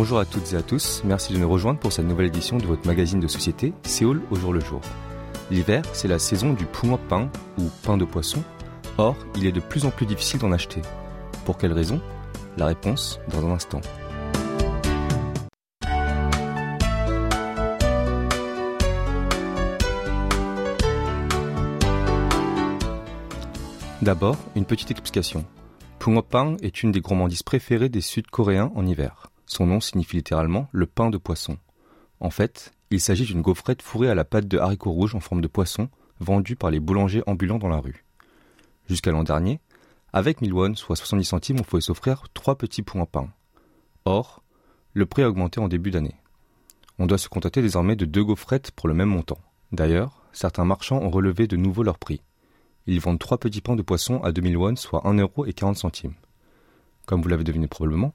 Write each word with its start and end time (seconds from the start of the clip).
Bonjour 0.00 0.20
à 0.20 0.24
toutes 0.24 0.52
et 0.52 0.56
à 0.56 0.62
tous, 0.62 1.02
merci 1.04 1.32
de 1.32 1.38
nous 1.38 1.48
rejoindre 1.48 1.80
pour 1.80 1.92
cette 1.92 2.06
nouvelle 2.06 2.28
édition 2.28 2.56
de 2.56 2.66
votre 2.66 2.86
magazine 2.86 3.18
de 3.18 3.26
société 3.26 3.72
Séoul 3.82 4.22
au 4.30 4.36
jour 4.36 4.52
le 4.52 4.60
jour. 4.60 4.80
L'hiver, 5.50 5.82
c'est 5.92 6.06
la 6.06 6.20
saison 6.20 6.52
du 6.52 6.66
pain 6.66 7.28
ou 7.58 7.64
pain 7.82 7.96
de 7.96 8.04
poisson. 8.04 8.44
Or, 8.96 9.16
il 9.34 9.44
est 9.44 9.50
de 9.50 9.58
plus 9.58 9.86
en 9.86 9.90
plus 9.90 10.06
difficile 10.06 10.38
d'en 10.38 10.52
acheter. 10.52 10.82
Pour 11.44 11.58
quelle 11.58 11.72
raison? 11.72 12.00
La 12.56 12.66
réponse 12.66 13.18
dans 13.32 13.44
un 13.44 13.50
instant. 13.50 13.80
D'abord, 24.00 24.36
une 24.54 24.64
petite 24.64 24.92
explication. 24.92 25.44
Pungopang 25.98 26.54
est 26.62 26.84
une 26.84 26.92
des 26.92 27.00
gourmandises 27.00 27.42
préférées 27.42 27.88
des 27.88 28.00
Sud-Coréens 28.00 28.70
en 28.76 28.86
hiver. 28.86 29.32
Son 29.48 29.66
nom 29.66 29.80
signifie 29.80 30.16
littéralement 30.16 30.68
le 30.72 30.86
pain 30.86 31.08
de 31.08 31.16
poisson. 31.16 31.56
En 32.20 32.30
fait, 32.30 32.72
il 32.90 33.00
s'agit 33.00 33.24
d'une 33.24 33.40
gaufrette 33.40 33.82
fourrée 33.82 34.10
à 34.10 34.14
la 34.14 34.24
pâte 34.24 34.46
de 34.46 34.58
haricots 34.58 34.92
rouges 34.92 35.14
en 35.14 35.20
forme 35.20 35.40
de 35.40 35.48
poisson, 35.48 35.88
vendue 36.20 36.54
par 36.54 36.70
les 36.70 36.80
boulangers 36.80 37.22
ambulants 37.26 37.58
dans 37.58 37.68
la 37.68 37.78
rue. 37.78 38.04
Jusqu'à 38.88 39.10
l'an 39.10 39.24
dernier, 39.24 39.58
avec 40.12 40.42
1000 40.42 40.52
won, 40.52 40.74
soit 40.74 40.96
70 40.96 41.24
centimes, 41.24 41.60
on 41.60 41.64
pouvait 41.64 41.80
s'offrir 41.80 42.24
trois 42.34 42.56
petits 42.56 42.82
points 42.82 43.06
pain. 43.06 43.30
Or, 44.04 44.42
le 44.92 45.06
prix 45.06 45.22
a 45.22 45.28
augmenté 45.28 45.60
en 45.60 45.68
début 45.68 45.90
d'année. 45.90 46.16
On 46.98 47.06
doit 47.06 47.18
se 47.18 47.28
contenter 47.28 47.62
désormais 47.62 47.96
de 47.96 48.04
deux 48.04 48.24
gaufrettes 48.24 48.70
pour 48.72 48.86
le 48.86 48.94
même 48.94 49.08
montant. 49.08 49.38
D'ailleurs, 49.72 50.22
certains 50.32 50.64
marchands 50.64 51.00
ont 51.00 51.10
relevé 51.10 51.46
de 51.46 51.56
nouveau 51.56 51.82
leur 51.82 51.98
prix. 51.98 52.20
Ils 52.86 53.00
vendent 53.00 53.18
trois 53.18 53.38
petits 53.38 53.60
pains 53.62 53.76
de 53.76 53.82
poisson 53.82 54.22
à 54.22 54.32
2000 54.32 54.56
won, 54.58 54.76
soit 54.76 55.06
1 55.06 55.14
euro 55.14 55.46
et 55.46 55.54
40 55.54 55.76
centimes. 55.76 56.14
Comme 57.06 57.22
vous 57.22 57.28
l'avez 57.28 57.44
deviné 57.44 57.66
probablement, 57.66 58.14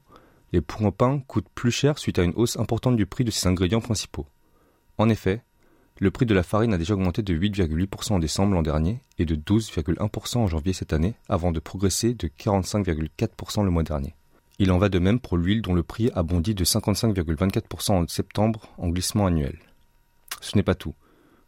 les 0.54 0.62
points 0.62 0.92
pain 0.92 1.20
coûtent 1.28 1.50
plus 1.54 1.72
cher 1.72 1.98
suite 1.98 2.20
à 2.20 2.24
une 2.24 2.36
hausse 2.36 2.58
importante 2.58 2.96
du 2.96 3.08
prix 3.08 3.24
de 3.24 3.32
ses 3.32 3.48
ingrédients 3.48 3.82
principaux. 3.82 4.28
En 5.00 5.10
effet, 5.10 5.42
le 6.00 6.12
prix 6.12 6.28
de 6.28 6.34
la 6.34 6.44
farine 6.44 6.74
a 6.74 6.78
déjà 6.78 6.94
augmenté 6.94 7.24
de 7.24 7.34
8,8% 7.34 8.14
en 8.14 8.20
décembre 8.20 8.54
l'an 8.54 8.62
dernier 8.62 9.02
et 9.18 9.26
de 9.26 9.36
12,1% 9.36 10.38
en 10.38 10.48
janvier 10.48 10.74
cette 10.74 10.94
année, 10.94 11.16
avant 11.28 11.52
de 11.52 11.60
progresser 11.60 12.14
de 12.14 12.28
45,4% 12.28 13.64
le 13.64 13.72
mois 13.72 13.84
dernier. 13.84 14.14
Il 14.60 14.72
en 14.72 14.78
va 14.78 14.90
de 14.90 15.00
même 15.00 15.20
pour 15.20 15.38
l'huile 15.38 15.64
dont 15.64 15.74
le 15.74 15.82
prix 15.82 16.12
a 16.14 16.22
bondi 16.22 16.54
de 16.54 16.64
55,24% 16.64 17.92
en 17.92 18.08
septembre 18.08 18.70
en 18.78 18.90
glissement 18.90 19.26
annuel. 19.26 19.58
Ce 20.40 20.56
n'est 20.56 20.64
pas 20.64 20.76
tout. 20.76 20.94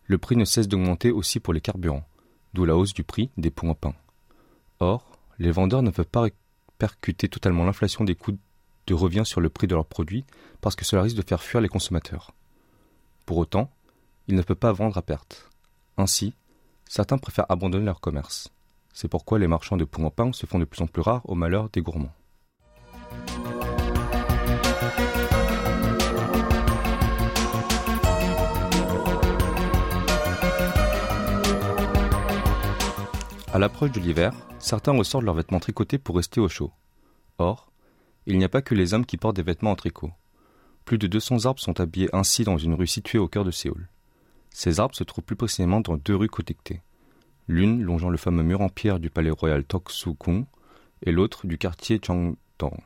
Le 0.08 0.18
prix 0.18 0.36
ne 0.36 0.46
cesse 0.46 0.68
d'augmenter 0.68 1.12
aussi 1.12 1.40
pour 1.40 1.54
les 1.54 1.62
carburants, 1.62 2.08
d'où 2.54 2.66
la 2.66 2.76
hausse 2.76 2.94
du 2.94 3.04
prix 3.04 3.30
des 3.38 3.52
points 3.52 3.76
pain. 3.76 3.94
Or, 4.80 5.20
les 5.38 5.52
vendeurs 5.52 5.84
ne 5.84 5.92
peuvent 5.92 6.06
pas 6.06 6.28
percuter 6.80 7.30
totalement 7.30 7.66
l'inflation 7.66 8.04
des 8.04 8.16
coûts 8.16 8.38
de 8.88 8.94
revient 8.94 9.26
sur 9.26 9.42
le 9.42 9.50
prix 9.50 9.68
de 9.68 9.76
leurs 9.76 9.86
produits 9.86 10.26
parce 10.62 10.76
que 10.76 10.86
cela 10.86 11.02
risque 11.02 11.18
de 11.18 11.28
faire 11.28 11.42
fuir 11.42 11.62
les 11.62 11.70
consommateurs. 11.70 12.32
Pour 13.26 13.38
autant, 13.38 13.72
ils 14.28 14.36
ne 14.36 14.42
peuvent 14.42 14.56
pas 14.56 14.72
vendre 14.72 14.98
à 14.98 15.02
perte. 15.02 15.50
Ainsi, 15.98 16.34
certains 16.88 17.18
préfèrent 17.18 17.50
abandonner 17.50 17.86
leur 17.86 18.02
commerce. 18.02 18.50
C'est 18.94 19.08
pourquoi 19.08 19.40
les 19.40 19.48
marchands 19.48 19.78
de 19.78 19.86
poux 19.86 20.04
en 20.04 20.10
pain 20.10 20.32
se 20.32 20.46
font 20.46 20.60
de 20.60 20.66
plus 20.66 20.82
en 20.82 20.88
plus 20.88 21.02
rares 21.02 21.28
au 21.30 21.36
malheur 21.36 21.70
des 21.70 21.82
gourmands. 21.82 22.14
À 33.54 33.60
l'approche 33.60 33.92
de 33.92 34.02
l'hiver, 34.02 34.34
certains 34.60 34.92
ressortent 34.92 35.24
leurs 35.24 35.36
vêtements 35.36 35.62
tricotés 35.62 35.98
pour 35.98 36.18
rester 36.18 36.42
au 36.42 36.50
chaud. 36.50 36.72
Or, 37.38 37.72
il 38.28 38.38
n'y 38.38 38.44
a 38.44 38.50
pas 38.50 38.62
que 38.62 38.76
les 38.76 38.94
hommes 38.94 39.06
qui 39.06 39.18
portent 39.18 39.36
des 39.36 39.44
vêtements 39.44 39.72
en 39.72 39.76
tricot. 39.76 40.12
Plus 40.86 40.98
de 40.98 41.08
200 41.08 41.46
arbres 41.46 41.60
sont 41.60 41.80
habillés 41.80 42.10
ainsi 42.14 42.44
dans 42.44 42.58
une 42.58 42.74
rue 42.74 42.88
située 42.88 43.20
au 43.20 43.28
cœur 43.28 43.44
de 43.44 43.52
Séoul. 43.52 43.90
Ces 44.52 44.80
arbres 44.80 44.96
se 44.96 45.04
trouvent 45.04 45.24
plus 45.24 45.36
précisément 45.36 45.82
dans 45.82 45.98
deux 45.98 46.16
rues 46.16 46.30
connectées. 46.30 46.82
L'une 47.48 47.82
longeant 47.82 48.10
le 48.10 48.18
fameux 48.18 48.44
mur 48.44 48.62
en 48.62 48.70
pierre 48.70 49.00
du 49.00 49.10
palais 49.10 49.30
royal 49.32 49.64
Toksu-kung 49.64 50.46
et 51.04 51.12
l'autre 51.12 51.46
du 51.46 51.58
quartier 51.58 52.00
Changdong, 52.04 52.80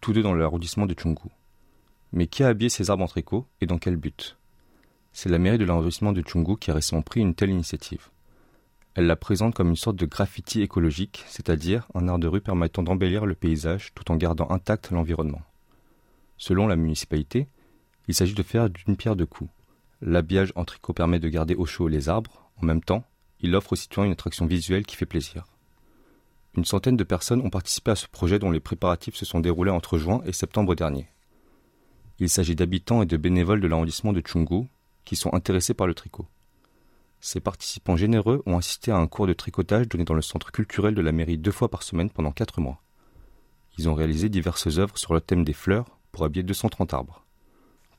tous 0.00 0.12
deux 0.12 0.22
dans 0.22 0.34
l'arrondissement 0.34 0.86
de 0.86 0.94
Chunggu. 0.98 1.28
Mais 2.12 2.26
qui 2.26 2.42
a 2.42 2.48
habillé 2.48 2.68
ces 2.68 2.90
arbres 2.90 3.04
en 3.04 3.08
tricot 3.08 3.46
et 3.60 3.66
dans 3.66 3.78
quel 3.78 3.96
but? 3.96 4.36
C'est 5.12 5.28
la 5.28 5.38
mairie 5.38 5.58
de 5.58 5.64
l'arrondissement 5.64 6.12
de 6.12 6.22
Chunggu 6.26 6.56
qui 6.56 6.70
a 6.70 6.74
récemment 6.74 7.02
pris 7.02 7.20
une 7.20 7.34
telle 7.34 7.50
initiative. 7.50 8.10
Elle 8.94 9.06
la 9.06 9.16
présente 9.16 9.54
comme 9.54 9.70
une 9.70 9.76
sorte 9.76 9.96
de 9.96 10.06
graffiti 10.06 10.62
écologique, 10.62 11.24
c'est-à-dire 11.28 11.86
un 11.94 12.08
art 12.08 12.18
de 12.18 12.26
rue 12.26 12.40
permettant 12.40 12.82
d'embellir 12.82 13.24
le 13.24 13.34
paysage 13.34 13.92
tout 13.94 14.10
en 14.10 14.16
gardant 14.16 14.50
intact 14.50 14.90
l'environnement. 14.90 15.42
Selon 16.38 16.66
la 16.66 16.76
municipalité, 16.76 17.46
il 18.08 18.14
s'agit 18.14 18.34
de 18.34 18.42
faire 18.42 18.68
d'une 18.68 18.96
pierre 18.96 19.14
deux 19.14 19.26
coups. 19.26 19.50
L'habillage 20.00 20.52
en 20.56 20.64
tricot 20.64 20.92
permet 20.92 21.20
de 21.20 21.28
garder 21.28 21.54
au 21.54 21.66
chaud 21.66 21.86
les 21.86 22.08
arbres, 22.08 22.50
en 22.60 22.66
même 22.66 22.82
temps, 22.82 23.04
il 23.40 23.54
offre 23.54 23.74
aux 23.74 23.76
citoyens 23.76 24.06
une 24.06 24.12
attraction 24.12 24.46
visuelle 24.46 24.84
qui 24.84 24.96
fait 24.96 25.06
plaisir. 25.06 25.44
Une 26.56 26.64
centaine 26.64 26.96
de 26.96 27.04
personnes 27.04 27.42
ont 27.42 27.50
participé 27.50 27.92
à 27.92 27.96
ce 27.96 28.08
projet 28.08 28.38
dont 28.38 28.50
les 28.50 28.60
préparatifs 28.60 29.14
se 29.14 29.24
sont 29.24 29.40
déroulés 29.40 29.70
entre 29.70 29.98
juin 29.98 30.20
et 30.26 30.32
septembre 30.32 30.74
dernier. 30.74 31.06
Il 32.18 32.28
s'agit 32.28 32.56
d'habitants 32.56 33.02
et 33.02 33.06
de 33.06 33.16
bénévoles 33.16 33.60
de 33.60 33.68
l'arrondissement 33.68 34.12
de 34.12 34.20
Chungu 34.20 34.66
qui 35.04 35.16
sont 35.16 35.32
intéressés 35.32 35.74
par 35.74 35.86
le 35.86 35.94
tricot. 35.94 36.26
Ces 37.20 37.40
participants 37.40 37.96
généreux 37.96 38.42
ont 38.46 38.56
assisté 38.56 38.90
à 38.90 38.96
un 38.96 39.06
cours 39.06 39.26
de 39.26 39.34
tricotage 39.34 39.88
donné 39.88 40.04
dans 40.04 40.14
le 40.14 40.22
centre 40.22 40.52
culturel 40.52 40.94
de 40.94 41.02
la 41.02 41.12
mairie 41.12 41.36
deux 41.36 41.52
fois 41.52 41.68
par 41.68 41.82
semaine 41.82 42.10
pendant 42.10 42.32
quatre 42.32 42.60
mois. 42.60 42.82
Ils 43.78 43.88
ont 43.88 43.94
réalisé 43.94 44.28
diverses 44.28 44.78
œuvres 44.78 44.96
sur 44.96 45.12
le 45.12 45.20
thème 45.20 45.44
des 45.44 45.52
fleurs 45.52 45.86
pour 46.12 46.24
habiller 46.24 46.42
230 46.42 46.94
arbres. 46.94 47.24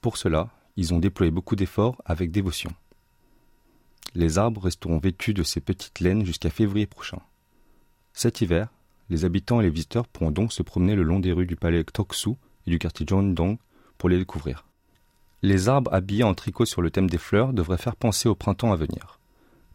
Pour 0.01 0.17
cela, 0.17 0.49
ils 0.75 0.93
ont 0.93 0.99
déployé 0.99 1.31
beaucoup 1.31 1.55
d'efforts 1.55 2.01
avec 2.05 2.31
dévotion. 2.31 2.71
Les 4.15 4.39
arbres 4.39 4.61
resteront 4.61 4.97
vêtus 4.97 5.33
de 5.33 5.43
ces 5.43 5.61
petites 5.61 5.99
laines 5.99 6.25
jusqu'à 6.25 6.49
février 6.49 6.87
prochain. 6.87 7.19
Cet 8.13 8.41
hiver, 8.41 8.69
les 9.09 9.23
habitants 9.23 9.61
et 9.61 9.63
les 9.63 9.69
visiteurs 9.69 10.07
pourront 10.07 10.31
donc 10.31 10.51
se 10.51 10.63
promener 10.63 10.95
le 10.95 11.03
long 11.03 11.19
des 11.19 11.31
rues 11.31 11.45
du 11.45 11.55
palais 11.55 11.83
Toksu 11.83 12.31
et 12.65 12.71
du 12.71 12.79
quartier 12.79 13.05
Jeondong 13.07 13.57
pour 13.97 14.09
les 14.09 14.17
découvrir. 14.17 14.65
Les 15.44 15.69
arbres 15.69 15.91
habillés 15.91 16.24
en 16.24 16.35
tricot 16.35 16.66
sur 16.66 16.84
le 16.84 16.91
thème 16.91 17.09
des 17.09 17.18
fleurs 17.18 17.52
devraient 17.52 17.79
faire 17.79 17.96
penser 17.96 18.29
au 18.29 18.35
printemps 18.35 18.72
à 18.72 18.75
venir. 18.75 19.19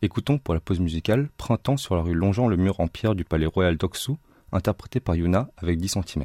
Écoutons 0.00 0.38
pour 0.38 0.54
la 0.54 0.60
pause 0.60 0.78
musicale 0.78 1.28
Printemps 1.38 1.76
sur 1.76 1.96
la 1.96 2.02
rue 2.02 2.14
longeant 2.14 2.46
le 2.46 2.56
mur 2.56 2.78
en 2.78 2.86
pierre 2.86 3.16
du 3.16 3.24
palais 3.24 3.46
royal 3.46 3.76
d'Oksu, 3.76 4.12
interprété 4.52 5.00
par 5.00 5.16
Yuna 5.16 5.48
avec 5.56 5.78
10 5.78 5.88
cm. 5.88 6.24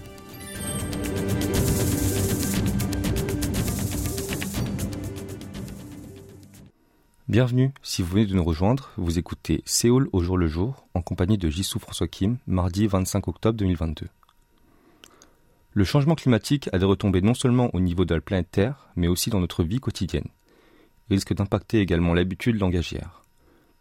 Bienvenue, 7.31 7.71
si 7.81 8.01
vous 8.01 8.09
venez 8.09 8.25
de 8.25 8.35
nous 8.35 8.43
rejoindre, 8.43 8.91
vous 8.97 9.17
écoutez 9.17 9.63
Séoul 9.63 10.09
au 10.11 10.21
jour 10.21 10.37
le 10.37 10.47
jour 10.47 10.85
en 10.93 11.01
compagnie 11.01 11.37
de 11.37 11.47
Jisoo 11.47 11.79
François 11.79 12.09
Kim, 12.09 12.35
mardi 12.45 12.87
25 12.87 13.25
octobre 13.29 13.57
2022. 13.57 14.09
Le 15.71 15.83
changement 15.85 16.15
climatique 16.15 16.69
a 16.73 16.77
des 16.77 16.83
retombées 16.83 17.21
non 17.21 17.33
seulement 17.33 17.69
au 17.73 17.79
niveau 17.79 18.03
de 18.03 18.13
la 18.13 18.19
planète 18.19 18.51
Terre, 18.51 18.89
mais 18.97 19.07
aussi 19.07 19.29
dans 19.29 19.39
notre 19.39 19.63
vie 19.63 19.79
quotidienne. 19.79 20.27
Il 21.09 21.13
risque 21.13 21.33
d'impacter 21.33 21.79
également 21.79 22.13
l'habitude 22.13 22.59
langagière. 22.59 23.23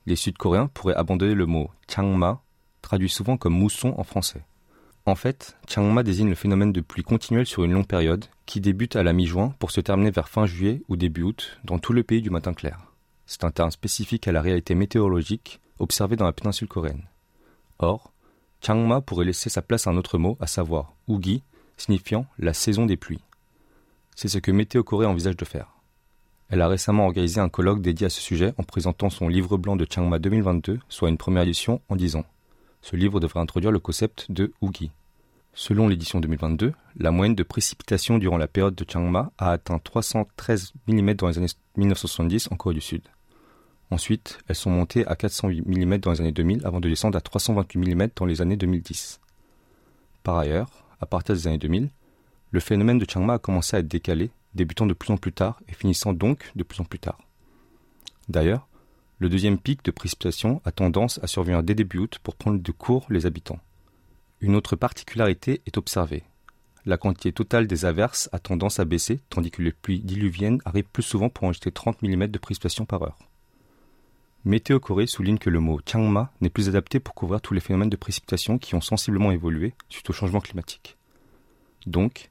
Les 0.06 0.14
Sud-Coréens 0.14 0.68
pourraient 0.68 0.94
abandonner 0.94 1.34
le 1.34 1.46
mot 1.46 1.72
changma, 1.92 2.42
traduit 2.82 3.08
souvent 3.08 3.36
comme 3.36 3.54
mousson 3.54 3.94
en 3.96 4.04
français. 4.04 4.44
En 5.06 5.16
fait, 5.16 5.56
changma 5.68 6.04
désigne 6.04 6.28
le 6.28 6.36
phénomène 6.36 6.72
de 6.72 6.82
pluie 6.82 7.02
continuelle 7.02 7.46
sur 7.46 7.64
une 7.64 7.72
longue 7.72 7.88
période, 7.88 8.26
qui 8.46 8.60
débute 8.60 8.94
à 8.94 9.02
la 9.02 9.12
mi-juin 9.12 9.56
pour 9.58 9.72
se 9.72 9.80
terminer 9.80 10.12
vers 10.12 10.28
fin 10.28 10.46
juillet 10.46 10.82
ou 10.88 10.94
début 10.94 11.24
août 11.24 11.58
dans 11.64 11.80
tout 11.80 11.92
le 11.92 12.04
pays 12.04 12.22
du 12.22 12.30
matin 12.30 12.54
clair. 12.54 12.89
C'est 13.30 13.44
un 13.44 13.52
terme 13.52 13.70
spécifique 13.70 14.26
à 14.26 14.32
la 14.32 14.42
réalité 14.42 14.74
météorologique 14.74 15.60
observée 15.78 16.16
dans 16.16 16.24
la 16.24 16.32
péninsule 16.32 16.66
coréenne. 16.66 17.04
Or, 17.78 18.12
changma 18.60 19.00
pourrait 19.00 19.24
laisser 19.24 19.48
sa 19.48 19.62
place 19.62 19.86
à 19.86 19.90
un 19.90 19.96
autre 19.96 20.18
mot, 20.18 20.36
à 20.40 20.48
savoir 20.48 20.94
ugi, 21.06 21.44
signifiant 21.76 22.26
la 22.40 22.52
saison 22.52 22.86
des 22.86 22.96
pluies. 22.96 23.22
C'est 24.16 24.26
ce 24.26 24.38
que 24.38 24.50
Météo 24.50 24.82
Corée 24.82 25.06
envisage 25.06 25.36
de 25.36 25.44
faire. 25.44 25.68
Elle 26.48 26.60
a 26.60 26.66
récemment 26.66 27.06
organisé 27.06 27.40
un 27.40 27.48
colloque 27.48 27.80
dédié 27.80 28.06
à 28.08 28.10
ce 28.10 28.20
sujet 28.20 28.52
en 28.58 28.64
présentant 28.64 29.10
son 29.10 29.28
livre 29.28 29.56
blanc 29.58 29.76
de 29.76 29.86
Changma 29.88 30.18
2022, 30.18 30.80
soit 30.88 31.08
une 31.08 31.16
première 31.16 31.44
édition 31.44 31.80
en 31.88 31.94
10 31.94 32.16
ans. 32.16 32.26
Ce 32.82 32.96
livre 32.96 33.20
devrait 33.20 33.38
introduire 33.38 33.70
le 33.70 33.78
concept 33.78 34.26
de 34.32 34.52
Ugi. 34.60 34.90
Selon 35.54 35.86
l'édition 35.86 36.18
2022, 36.18 36.72
la 36.96 37.10
moyenne 37.12 37.36
de 37.36 37.44
précipitations 37.44 38.18
durant 38.18 38.38
la 38.38 38.48
période 38.48 38.74
de 38.74 38.84
Changma 38.90 39.30
a 39.38 39.52
atteint 39.52 39.78
313 39.78 40.72
mm 40.88 41.14
dans 41.14 41.28
les 41.28 41.38
années 41.38 41.46
1970 41.76 42.48
en 42.50 42.56
Corée 42.56 42.74
du 42.74 42.80
Sud. 42.80 43.02
Ensuite, 43.90 44.38
elles 44.46 44.54
sont 44.54 44.70
montées 44.70 45.06
à 45.06 45.16
408 45.16 45.66
mm 45.66 45.98
dans 45.98 46.12
les 46.12 46.20
années 46.20 46.32
2000 46.32 46.64
avant 46.64 46.80
de 46.80 46.88
descendre 46.88 47.18
à 47.18 47.20
328 47.20 47.94
mm 47.94 48.08
dans 48.14 48.24
les 48.24 48.40
années 48.40 48.56
2010. 48.56 49.20
Par 50.22 50.38
ailleurs, 50.38 50.84
à 51.00 51.06
partir 51.06 51.34
des 51.34 51.48
années 51.48 51.58
2000, 51.58 51.90
le 52.52 52.60
phénomène 52.60 52.98
de 52.98 53.06
Changma 53.08 53.34
a 53.34 53.38
commencé 53.38 53.76
à 53.76 53.80
être 53.80 53.88
décalé, 53.88 54.30
débutant 54.54 54.86
de 54.86 54.94
plus 54.94 55.12
en 55.12 55.16
plus 55.16 55.32
tard 55.32 55.60
et 55.68 55.72
finissant 55.72 56.12
donc 56.12 56.52
de 56.54 56.62
plus 56.62 56.80
en 56.80 56.84
plus 56.84 56.98
tard. 56.98 57.18
D'ailleurs, 58.28 58.68
le 59.18 59.28
deuxième 59.28 59.58
pic 59.58 59.84
de 59.84 59.90
précipitation 59.90 60.62
a 60.64 60.72
tendance 60.72 61.18
à 61.22 61.26
survenir 61.26 61.62
dès 61.62 61.74
début 61.74 61.98
août 61.98 62.18
pour 62.22 62.36
prendre 62.36 62.60
de 62.60 62.72
court 62.72 63.06
les 63.10 63.26
habitants. 63.26 63.60
Une 64.40 64.54
autre 64.54 64.76
particularité 64.76 65.62
est 65.66 65.76
observée. 65.76 66.22
La 66.86 66.96
quantité 66.96 67.32
totale 67.32 67.66
des 67.66 67.84
averses 67.84 68.28
a 68.32 68.38
tendance 68.38 68.80
à 68.80 68.84
baisser, 68.84 69.20
tandis 69.28 69.50
que 69.50 69.62
les 69.62 69.72
pluies 69.72 70.00
diluviennes 70.00 70.62
arrivent 70.64 70.84
plus 70.84 71.02
souvent 71.02 71.28
pour 71.28 71.44
enregistrer 71.44 71.72
30 71.72 72.02
mm 72.02 72.28
de 72.28 72.38
précipitation 72.38 72.86
par 72.86 73.02
heure. 73.02 73.18
Météo 74.46 74.80
Corée 74.80 75.06
souligne 75.06 75.36
que 75.36 75.50
le 75.50 75.60
mot 75.60 75.80
Changma 75.86 76.32
n'est 76.40 76.48
plus 76.48 76.70
adapté 76.70 76.98
pour 76.98 77.14
couvrir 77.14 77.42
tous 77.42 77.52
les 77.52 77.60
phénomènes 77.60 77.90
de 77.90 77.96
précipitation 77.96 78.56
qui 78.56 78.74
ont 78.74 78.80
sensiblement 78.80 79.32
évolué 79.32 79.74
suite 79.90 80.08
au 80.08 80.14
changement 80.14 80.40
climatique. 80.40 80.96
Donc, 81.86 82.30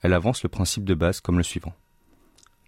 elle 0.00 0.14
avance 0.14 0.42
le 0.42 0.48
principe 0.48 0.84
de 0.84 0.94
base 0.94 1.20
comme 1.20 1.36
le 1.36 1.42
suivant. 1.42 1.74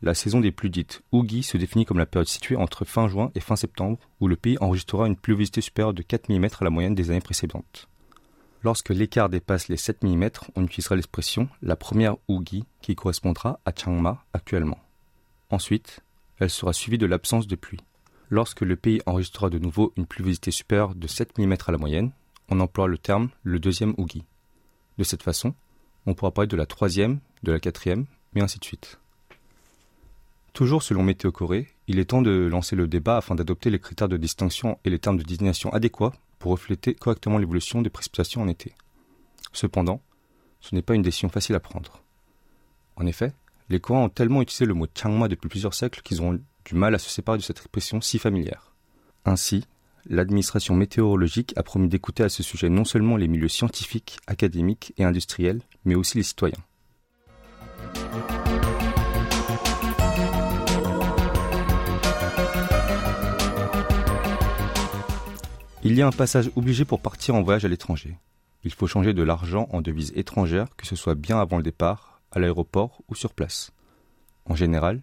La 0.02 0.12
saison 0.12 0.40
des 0.40 0.52
pluies 0.52 0.68
dites 0.68 1.02
Ougi 1.12 1.42
se 1.42 1.56
définit 1.56 1.86
comme 1.86 1.98
la 1.98 2.04
période 2.04 2.28
située 2.28 2.56
entre 2.56 2.84
fin 2.84 3.08
juin 3.08 3.30
et 3.34 3.40
fin 3.40 3.56
septembre 3.56 3.98
où 4.20 4.28
le 4.28 4.36
pays 4.36 4.58
enregistrera 4.60 5.06
une 5.06 5.16
pluviosité 5.16 5.62
supérieure 5.62 5.94
de 5.94 6.02
4 6.02 6.28
mm 6.28 6.44
à 6.60 6.64
la 6.64 6.70
moyenne 6.70 6.94
des 6.94 7.10
années 7.10 7.20
précédentes. 7.20 7.88
Lorsque 8.62 8.90
l'écart 8.90 9.30
dépasse 9.30 9.68
les 9.68 9.78
7 9.78 10.04
mm, 10.04 10.28
on 10.56 10.64
utilisera 10.64 10.94
l'expression 10.94 11.48
la 11.62 11.76
première 11.76 12.16
Ougi 12.28 12.64
qui 12.82 12.96
correspondra 12.96 13.60
à 13.64 13.72
Changma 13.74 14.22
actuellement. 14.34 14.78
Ensuite, 15.48 16.00
elle 16.38 16.50
sera 16.50 16.74
suivie 16.74 16.98
de 16.98 17.06
l'absence 17.06 17.46
de 17.46 17.56
pluie. 17.56 17.80
Lorsque 18.34 18.62
le 18.62 18.74
pays 18.74 19.00
enregistrera 19.06 19.48
de 19.48 19.60
nouveau 19.60 19.92
une 19.96 20.06
pluviosité 20.06 20.50
supérieure 20.50 20.96
de 20.96 21.06
7 21.06 21.38
mm 21.38 21.54
à 21.68 21.70
la 21.70 21.78
moyenne, 21.78 22.10
on 22.48 22.58
emploie 22.58 22.88
le 22.88 22.98
terme 22.98 23.28
le 23.44 23.60
deuxième 23.60 23.94
Ougi. 23.96 24.24
De 24.98 25.04
cette 25.04 25.22
façon, 25.22 25.54
on 26.04 26.14
pourra 26.14 26.32
parler 26.32 26.48
de 26.48 26.56
la 26.56 26.66
troisième, 26.66 27.20
de 27.44 27.52
la 27.52 27.60
quatrième, 27.60 28.06
mais 28.34 28.42
ainsi 28.42 28.58
de 28.58 28.64
suite. 28.64 28.98
Toujours 30.52 30.82
selon 30.82 31.04
Météo 31.04 31.30
Corée, 31.30 31.68
il 31.86 32.00
est 32.00 32.06
temps 32.06 32.22
de 32.22 32.48
lancer 32.50 32.74
le 32.74 32.88
débat 32.88 33.18
afin 33.18 33.36
d'adopter 33.36 33.70
les 33.70 33.78
critères 33.78 34.08
de 34.08 34.16
distinction 34.16 34.80
et 34.84 34.90
les 34.90 34.98
termes 34.98 35.18
de 35.18 35.22
désignation 35.22 35.72
adéquats 35.72 36.12
pour 36.40 36.50
refléter 36.50 36.96
correctement 36.96 37.38
l'évolution 37.38 37.82
des 37.82 37.90
précipitations 37.90 38.42
en 38.42 38.48
été. 38.48 38.74
Cependant, 39.52 40.02
ce 40.60 40.74
n'est 40.74 40.82
pas 40.82 40.96
une 40.96 41.02
décision 41.02 41.28
facile 41.28 41.54
à 41.54 41.60
prendre. 41.60 42.02
En 42.96 43.06
effet, 43.06 43.32
les 43.68 43.78
Coréens 43.78 44.06
ont 44.06 44.08
tellement 44.08 44.42
utilisé 44.42 44.66
le 44.66 44.74
mot 44.74 44.88
changma 44.92 45.28
depuis 45.28 45.48
plusieurs 45.48 45.74
siècles 45.74 46.02
qu'ils 46.02 46.20
ont 46.20 46.40
du 46.64 46.74
mal 46.74 46.94
à 46.94 46.98
se 46.98 47.10
séparer 47.10 47.38
de 47.38 47.42
cette 47.42 47.58
expression 47.58 48.00
si 48.00 48.18
familière. 48.18 48.74
Ainsi, 49.24 49.66
l'administration 50.06 50.74
météorologique 50.74 51.52
a 51.56 51.62
promis 51.62 51.88
d'écouter 51.88 52.22
à 52.22 52.28
ce 52.28 52.42
sujet 52.42 52.68
non 52.68 52.84
seulement 52.84 53.16
les 53.16 53.28
milieux 53.28 53.48
scientifiques, 53.48 54.18
académiques 54.26 54.92
et 54.96 55.04
industriels, 55.04 55.62
mais 55.84 55.94
aussi 55.94 56.16
les 56.16 56.22
citoyens. 56.22 56.58
Il 65.86 65.94
y 65.94 66.00
a 66.00 66.06
un 66.06 66.12
passage 66.12 66.50
obligé 66.56 66.86
pour 66.86 67.00
partir 67.00 67.34
en 67.34 67.42
voyage 67.42 67.66
à 67.66 67.68
l'étranger. 67.68 68.16
Il 68.64 68.72
faut 68.72 68.86
changer 68.86 69.12
de 69.12 69.22
l'argent 69.22 69.68
en 69.70 69.82
devise 69.82 70.12
étrangère, 70.16 70.74
que 70.76 70.86
ce 70.86 70.96
soit 70.96 71.14
bien 71.14 71.38
avant 71.38 71.58
le 71.58 71.62
départ, 71.62 72.22
à 72.32 72.38
l'aéroport 72.38 73.02
ou 73.08 73.14
sur 73.14 73.34
place. 73.34 73.70
En 74.46 74.54
général, 74.54 75.02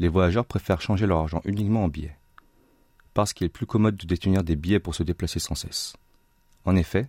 les 0.00 0.08
voyageurs 0.08 0.46
préfèrent 0.46 0.80
changer 0.80 1.06
leur 1.06 1.18
argent 1.18 1.42
uniquement 1.44 1.84
en 1.84 1.88
billets, 1.88 2.16
parce 3.12 3.34
qu'il 3.34 3.44
est 3.44 3.50
plus 3.50 3.66
commode 3.66 3.96
de 3.96 4.06
détenir 4.06 4.42
des 4.42 4.56
billets 4.56 4.80
pour 4.80 4.94
se 4.94 5.02
déplacer 5.02 5.38
sans 5.38 5.54
cesse. 5.54 5.94
En 6.64 6.74
effet, 6.74 7.08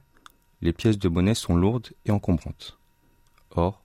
les 0.61 0.73
pièces 0.73 0.99
de 0.99 1.07
monnaie 1.07 1.33
sont 1.33 1.55
lourdes 1.55 1.89
et 2.05 2.11
encombrantes. 2.11 2.77
Or, 3.51 3.81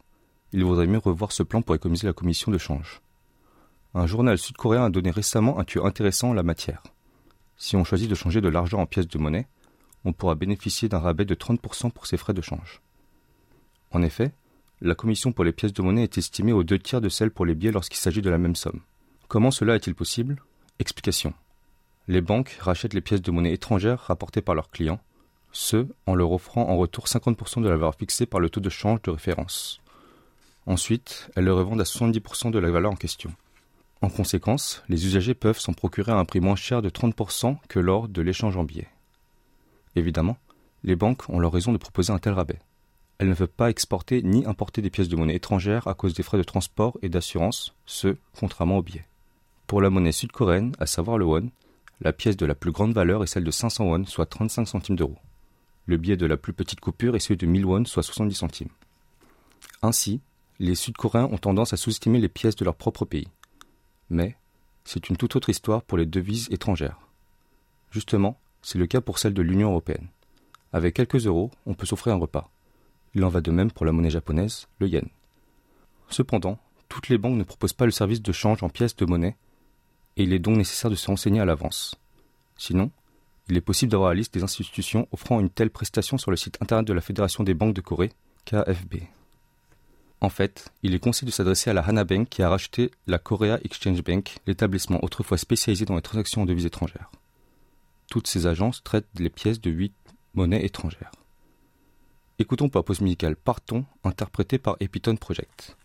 il 0.52 0.64
vaudrait 0.64 0.88
mieux 0.88 0.98
revoir 0.98 1.30
ce 1.30 1.44
plan 1.44 1.62
pour 1.62 1.76
économiser 1.76 2.08
la 2.08 2.12
commission 2.12 2.50
de 2.50 2.58
change. 2.58 3.00
Un 3.94 4.06
journal 4.06 4.38
sud-coréen 4.38 4.84
a 4.84 4.90
donné 4.90 5.10
récemment 5.10 5.58
un 5.58 5.64
tuyau 5.64 5.86
intéressant 5.86 6.30
en 6.30 6.34
la 6.34 6.42
matière. 6.42 6.82
Si 7.56 7.76
on 7.76 7.84
choisit 7.84 8.10
de 8.10 8.14
changer 8.16 8.40
de 8.40 8.48
l'argent 8.48 8.80
en 8.80 8.86
pièces 8.86 9.08
de 9.08 9.18
monnaie, 9.18 9.46
on 10.04 10.12
pourra 10.12 10.34
bénéficier 10.34 10.88
d'un 10.88 10.98
rabais 10.98 11.24
de 11.24 11.34
30% 11.34 11.92
pour 11.92 12.06
ses 12.06 12.16
frais 12.16 12.34
de 12.34 12.42
change. 12.42 12.80
En 13.92 14.02
effet, 14.02 14.32
la 14.80 14.96
commission 14.96 15.32
pour 15.32 15.44
les 15.44 15.52
pièces 15.52 15.72
de 15.72 15.82
monnaie 15.82 16.02
est 16.02 16.18
estimée 16.18 16.52
aux 16.52 16.64
deux 16.64 16.78
tiers 16.78 17.00
de 17.00 17.08
celle 17.08 17.30
pour 17.30 17.46
les 17.46 17.54
billets 17.54 17.72
lorsqu'il 17.72 17.98
s'agit 17.98 18.20
de 18.20 18.30
la 18.30 18.38
même 18.38 18.56
somme. 18.56 18.80
Comment 19.28 19.50
cela 19.50 19.74
est-il 19.74 19.94
possible? 19.94 20.40
Explication. 20.78 21.34
Les 22.06 22.20
banques 22.20 22.56
rachètent 22.60 22.94
les 22.94 23.00
pièces 23.00 23.22
de 23.22 23.32
monnaie 23.32 23.52
étrangères 23.52 23.98
rapportées 23.98 24.40
par 24.40 24.54
leurs 24.54 24.70
clients, 24.70 25.00
ce 25.50 25.88
en 26.06 26.14
leur 26.14 26.30
offrant 26.30 26.68
en 26.68 26.76
retour 26.76 27.06
50% 27.06 27.60
de 27.60 27.68
la 27.68 27.76
valeur 27.76 27.96
fixée 27.96 28.26
par 28.26 28.38
le 28.38 28.50
taux 28.50 28.60
de 28.60 28.70
change 28.70 29.02
de 29.02 29.10
référence. 29.10 29.80
Ensuite, 30.66 31.28
elles 31.34 31.44
le 31.44 31.54
revendent 31.54 31.80
à 31.80 31.84
70% 31.84 32.52
de 32.52 32.58
la 32.60 32.70
valeur 32.70 32.92
en 32.92 32.96
question. 32.96 33.32
En 34.00 34.10
conséquence, 34.10 34.84
les 34.88 35.06
usagers 35.06 35.34
peuvent 35.34 35.58
s'en 35.58 35.72
procurer 35.72 36.12
à 36.12 36.18
un 36.18 36.24
prix 36.24 36.40
moins 36.40 36.54
cher 36.54 36.80
de 36.80 36.90
30% 36.90 37.56
que 37.68 37.80
lors 37.80 38.06
de 38.06 38.22
l'échange 38.22 38.56
en 38.56 38.62
billets. 38.62 38.90
Évidemment, 39.96 40.36
les 40.84 40.94
banques 40.94 41.28
ont 41.28 41.40
leur 41.40 41.52
raison 41.52 41.72
de 41.72 41.78
proposer 41.78 42.12
un 42.12 42.18
tel 42.18 42.34
rabais. 42.34 42.60
Elles 43.18 43.28
ne 43.28 43.34
veulent 43.34 43.48
pas 43.48 43.70
exporter 43.70 44.22
ni 44.22 44.46
importer 44.46 44.82
des 44.82 44.90
pièces 44.90 45.08
de 45.08 45.16
monnaie 45.16 45.34
étrangères 45.34 45.88
à 45.88 45.94
cause 45.94 46.14
des 46.14 46.22
frais 46.22 46.38
de 46.38 46.44
transport 46.44 46.96
et 47.02 47.08
d'assurance, 47.08 47.74
ce, 47.86 48.16
contrairement 48.38 48.78
aux 48.78 48.82
billets. 48.82 49.06
Pour 49.66 49.80
la 49.80 49.90
monnaie 49.90 50.12
sud-coréenne, 50.12 50.76
à 50.78 50.86
savoir 50.86 51.18
le 51.18 51.24
won, 51.24 51.50
la 52.00 52.12
pièce 52.12 52.36
de 52.36 52.46
la 52.46 52.54
plus 52.54 52.70
grande 52.70 52.92
valeur 52.92 53.24
est 53.24 53.26
celle 53.26 53.44
de 53.44 53.50
500 53.50 53.84
won, 53.84 54.04
soit 54.04 54.26
35 54.26 54.66
centimes 54.66 54.96
d'euros. 54.96 55.18
Le 55.86 55.96
billet 55.96 56.16
de 56.16 56.26
la 56.26 56.36
plus 56.36 56.52
petite 56.52 56.80
coupure 56.80 57.16
est 57.16 57.20
celui 57.20 57.36
de 57.36 57.46
1000 57.46 57.64
won, 57.64 57.84
soit 57.84 58.02
70 58.02 58.34
centimes. 58.34 58.68
Ainsi, 59.82 60.20
les 60.58 60.74
Sud-Coréens 60.74 61.28
ont 61.32 61.38
tendance 61.38 61.72
à 61.72 61.76
sous-estimer 61.76 62.20
les 62.20 62.28
pièces 62.28 62.56
de 62.56 62.64
leur 62.64 62.76
propre 62.76 63.04
pays. 63.04 63.28
Mais 64.08 64.36
c'est 64.84 65.08
une 65.08 65.16
toute 65.16 65.34
autre 65.34 65.50
histoire 65.50 65.82
pour 65.82 65.98
les 65.98 66.06
devises 66.06 66.48
étrangères. 66.50 67.00
Justement, 67.90 68.38
c'est 68.62 68.78
le 68.78 68.86
cas 68.86 69.00
pour 69.00 69.18
celle 69.18 69.34
de 69.34 69.42
l'Union 69.42 69.70
européenne. 69.70 70.08
Avec 70.72 70.94
quelques 70.94 71.26
euros, 71.26 71.50
on 71.66 71.74
peut 71.74 71.86
s'offrir 71.86 72.14
un 72.14 72.18
repas. 72.18 72.50
Il 73.14 73.24
en 73.24 73.28
va 73.28 73.40
de 73.40 73.50
même 73.50 73.70
pour 73.72 73.86
la 73.86 73.92
monnaie 73.92 74.10
japonaise, 74.10 74.68
le 74.78 74.88
yen. 74.88 75.08
Cependant, 76.08 76.58
toutes 76.88 77.08
les 77.08 77.18
banques 77.18 77.36
ne 77.36 77.44
proposent 77.44 77.72
pas 77.72 77.86
le 77.86 77.90
service 77.90 78.22
de 78.22 78.32
change 78.32 78.62
en 78.62 78.68
pièces 78.68 78.96
de 78.96 79.06
monnaie, 79.06 79.36
et 80.16 80.24
il 80.24 80.32
est 80.32 80.38
donc 80.38 80.56
nécessaire 80.56 80.90
de 80.90 80.96
se 80.96 81.06
renseigner 81.06 81.40
à 81.40 81.44
l'avance. 81.44 81.96
Sinon, 82.56 82.90
il 83.48 83.56
est 83.56 83.60
possible 83.60 83.92
d'avoir 83.92 84.10
la 84.10 84.16
liste 84.16 84.34
des 84.34 84.42
institutions 84.42 85.06
offrant 85.12 85.40
une 85.40 85.50
telle 85.50 85.70
prestation 85.70 86.18
sur 86.18 86.30
le 86.30 86.36
site 86.36 86.58
internet 86.60 86.86
de 86.86 86.92
la 86.92 87.00
Fédération 87.00 87.44
des 87.44 87.54
banques 87.54 87.74
de 87.74 87.80
Corée, 87.80 88.12
KFB. 88.44 88.96
En 90.20 90.28
fait, 90.28 90.72
il 90.82 90.94
est 90.94 90.98
conseillé 90.98 91.26
de 91.26 91.32
s'adresser 91.32 91.70
à 91.70 91.74
la 91.74 91.82
Hana 91.82 92.04
Bank 92.04 92.28
qui 92.28 92.42
a 92.42 92.48
racheté 92.48 92.90
la 93.06 93.18
Korea 93.18 93.60
Exchange 93.64 94.02
Bank, 94.02 94.36
l'établissement 94.46 95.04
autrefois 95.04 95.36
spécialisé 95.36 95.84
dans 95.84 95.94
les 95.94 96.02
transactions 96.02 96.42
en 96.42 96.46
devises 96.46 96.66
étrangères. 96.66 97.10
Toutes 98.10 98.26
ces 98.26 98.46
agences 98.46 98.82
traitent 98.82 99.06
les 99.18 99.30
pièces 99.30 99.60
de 99.60 99.70
huit 99.70 99.94
monnaies 100.34 100.64
étrangères. 100.64 101.12
Écoutons 102.38 102.68
pour 102.68 102.80
la 102.80 102.84
pause 102.84 103.00
musicale 103.00 103.36
Partons, 103.36 103.84
interprété 104.04 104.58
par 104.58 104.76
Epiton 104.80 105.16
Project. 105.16 105.76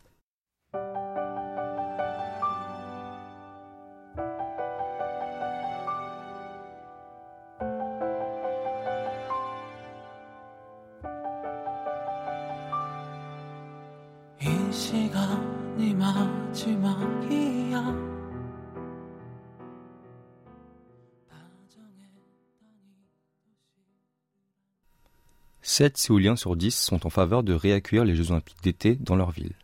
7 25.62 25.98
Séouliens 25.98 26.38
sur 26.38 26.56
10 26.56 26.74
sont 26.74 27.06
en 27.06 27.10
faveur 27.10 27.44
de 27.44 27.54
réaccueillir 27.54 28.06
les 28.06 28.16
Jeux 28.16 28.32
Olympiques 28.32 28.64
d'été 28.64 28.96
dans 28.96 29.18
leur 29.18 29.32
ville. 29.32 29.56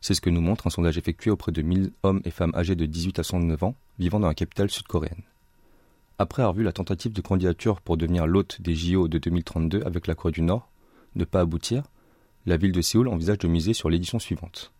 C'est 0.00 0.14
ce 0.14 0.22
que 0.22 0.30
nous 0.30 0.40
montre 0.40 0.66
un 0.66 0.70
sondage 0.70 0.96
effectué 0.96 1.30
auprès 1.30 1.52
de 1.52 1.60
1000 1.60 1.92
hommes 2.02 2.22
et 2.24 2.30
femmes 2.30 2.54
âgés 2.54 2.76
de 2.76 2.86
18 2.86 3.18
à 3.18 3.24
109 3.24 3.62
ans 3.62 3.74
vivant 3.98 4.20
dans 4.20 4.28
la 4.28 4.34
capitale 4.34 4.70
sud-coréenne. 4.70 5.22
Après 6.18 6.40
avoir 6.40 6.54
vu 6.54 6.62
la 6.62 6.72
tentative 6.72 7.12
de 7.12 7.20
candidature 7.20 7.82
pour 7.82 7.98
devenir 7.98 8.26
l'hôte 8.26 8.62
des 8.62 8.74
JO 8.74 9.06
de 9.06 9.18
2032 9.18 9.82
avec 9.84 10.06
la 10.06 10.14
Corée 10.14 10.32
du 10.32 10.40
Nord 10.40 10.70
ne 11.14 11.24
pas 11.24 11.40
aboutir, 11.40 11.82
la 12.46 12.56
ville 12.56 12.72
de 12.72 12.80
Séoul 12.80 13.08
envisage 13.08 13.38
de 13.38 13.48
miser 13.48 13.74
sur 13.74 13.90
l'édition 13.90 14.18
suivante. 14.18 14.72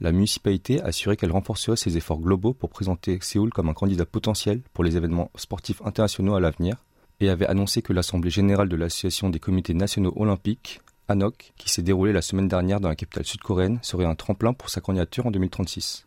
La 0.00 0.10
municipalité 0.10 0.80
a 0.82 0.86
assuré 0.86 1.16
qu'elle 1.16 1.30
renforcerait 1.30 1.76
ses 1.76 1.96
efforts 1.96 2.18
globaux 2.18 2.52
pour 2.52 2.68
présenter 2.68 3.18
Séoul 3.22 3.50
comme 3.50 3.68
un 3.68 3.74
candidat 3.74 4.04
potentiel 4.04 4.60
pour 4.72 4.82
les 4.82 4.96
événements 4.96 5.30
sportifs 5.36 5.80
internationaux 5.84 6.34
à 6.34 6.40
l'avenir 6.40 6.76
et 7.20 7.30
avait 7.30 7.46
annoncé 7.46 7.80
que 7.80 7.92
l'Assemblée 7.92 8.30
générale 8.30 8.68
de 8.68 8.76
l'Association 8.76 9.30
des 9.30 9.38
comités 9.38 9.72
nationaux 9.72 10.12
olympiques, 10.16 10.80
ANOC, 11.06 11.52
qui 11.56 11.70
s'est 11.70 11.82
déroulée 11.82 12.12
la 12.12 12.22
semaine 12.22 12.48
dernière 12.48 12.80
dans 12.80 12.88
la 12.88 12.96
capitale 12.96 13.24
sud-coréenne, 13.24 13.78
serait 13.82 14.04
un 14.04 14.16
tremplin 14.16 14.52
pour 14.52 14.68
sa 14.68 14.80
candidature 14.80 15.26
en 15.26 15.30
2036. 15.30 16.06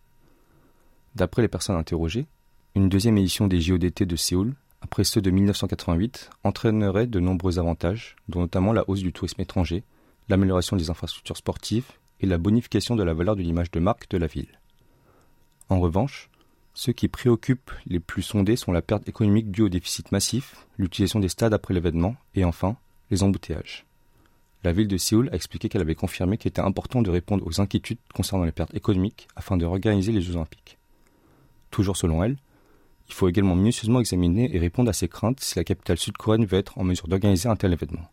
D'après 1.16 1.42
les 1.42 1.48
personnes 1.48 1.78
interrogées, 1.78 2.28
une 2.76 2.90
deuxième 2.90 3.18
édition 3.18 3.48
des 3.48 3.62
JODT 3.62 4.04
de 4.04 4.16
Séoul, 4.18 4.54
après 4.82 5.06
ceux 5.06 5.22
de 5.22 5.32
1988, 5.32 6.30
entraînerait 6.44 7.08
de 7.08 7.20
nombreux 7.20 7.58
avantages, 7.58 8.18
dont 8.28 8.42
notamment 8.42 8.74
la 8.74 8.88
hausse 8.90 9.00
du 9.00 9.14
tourisme 9.14 9.42
étranger, 9.42 9.84
l'amélioration 10.30 10.76
des 10.76 10.90
infrastructures 10.90 11.38
sportives 11.38 11.92
et 12.20 12.26
la 12.26 12.38
bonification 12.38 12.96
de 12.96 13.04
la 13.04 13.14
valeur 13.14 13.36
de 13.36 13.42
l'image 13.42 13.72
de 13.72 13.80
marque 13.80 14.10
de 14.10 14.18
la 14.18 14.28
ville. 14.28 14.60
En 15.70 15.80
revanche, 15.80 16.30
ceux 16.74 16.94
qui 16.94 17.08
préoccupent 17.08 17.72
les 17.86 18.00
plus 18.00 18.22
sondés 18.22 18.56
sont 18.56 18.72
la 18.72 18.82
perte 18.82 19.08
économique 19.10 19.52
due 19.52 19.64
au 19.64 19.70
déficit 19.70 20.12
massif, 20.12 20.68
l'utilisation 20.78 21.20
des 21.20 21.30
stades 21.30 21.54
après 21.54 21.74
l'événement 21.74 22.16
et 22.36 22.46
enfin 22.46 22.78
les 23.10 23.24
embouteillages. 23.24 23.86
La 24.64 24.74
ville 24.74 24.88
de 24.88 24.98
Séoul 24.98 25.30
a 25.32 25.36
expliqué 25.36 25.70
qu'elle 25.70 25.82
avait 25.82 25.96
confirmé 25.96 26.38
qu'il 26.38 26.50
était 26.50 26.62
important 26.62 27.02
de 27.02 27.10
répondre 27.10 27.46
aux 27.46 27.62
inquiétudes 27.62 28.00
concernant 28.14 28.44
les 28.44 28.52
pertes 28.52 28.76
économiques 28.76 29.28
afin 29.36 29.58
de 29.58 29.66
réorganiser 29.66 30.12
les 30.12 30.22
Jeux 30.22 30.36
olympiques. 30.36 30.78
Toujours 31.72 31.98
selon 31.98 32.24
elle, 32.24 32.38
il 33.08 33.14
faut 33.14 33.30
également 33.30 33.56
minutieusement 33.56 34.00
examiner 34.00 34.54
et 34.54 34.60
répondre 34.60 34.90
à 34.90 34.94
ces 34.94 35.08
craintes 35.08 35.40
si 35.40 35.56
la 35.56 35.64
capitale 35.64 35.98
sud-coréenne 35.98 36.46
veut 36.46 36.58
être 36.58 36.78
en 36.78 36.84
mesure 36.84 37.08
d'organiser 37.08 37.48
un 37.48 37.56
tel 37.56 37.74
événement. 37.74 38.10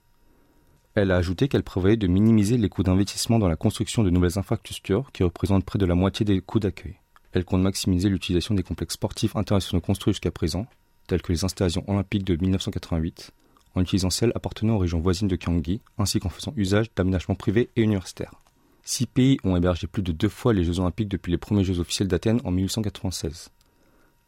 Elle 0.95 1.11
a 1.11 1.17
ajouté 1.17 1.49
qu'elle 1.49 1.65
prévoyait 1.65 1.97
de 1.97 2.07
minimiser 2.07 2.57
les 2.57 2.69
coûts 2.69 2.85
d'investissement 2.85 3.41
dans 3.41 3.49
la 3.49 3.57
construction 3.57 4.05
de 4.05 4.11
nouvelles 4.11 4.39
infrastructures 4.39 5.11
qui 5.13 5.25
représentent 5.25 5.65
près 5.65 5.79
de 5.79 5.87
la 5.87 5.97
moitié 5.97 6.25
des 6.25 6.41
coûts 6.41 6.61
d'accueil. 6.61 6.95
Elle 7.33 7.45
compte 7.45 7.63
maximiser 7.63 8.09
l'utilisation 8.09 8.55
des 8.55 8.63
complexes 8.63 8.95
sportifs 8.95 9.35
internationaux 9.35 9.81
construits 9.81 10.15
jusqu'à 10.15 10.31
présent, 10.31 10.67
tels 11.09 11.21
que 11.21 11.33
les 11.33 11.45
installations 11.45 11.83
olympiques 11.89 12.23
de 12.23 12.37
1988, 12.37 13.33
en 13.75 13.81
utilisant 13.81 14.11
celles 14.11 14.31
appartenant 14.37 14.77
aux 14.77 14.79
régions 14.79 15.01
voisines 15.01 15.27
de 15.27 15.35
Gyeonggi, 15.35 15.81
ainsi 15.99 16.21
qu'en 16.21 16.29
faisant 16.29 16.55
usage 16.57 16.95
d'aménagements 16.95 17.35
privés 17.35 17.71
et 17.75 17.83
universitaires. 17.83 18.41
Six 18.85 19.07
pays 19.07 19.39
ont 19.43 19.57
hébergé 19.57 19.89
plus 19.89 20.03
de 20.03 20.13
deux 20.13 20.29
fois 20.29 20.53
les 20.53 20.63
Jeux 20.63 20.79
olympiques 20.79 21.09
depuis 21.09 21.33
les 21.33 21.39
premiers 21.39 21.65
Jeux 21.65 21.81
officiels 21.81 22.07
d'Athènes 22.07 22.41
en 22.45 22.53
1896. 22.53 23.51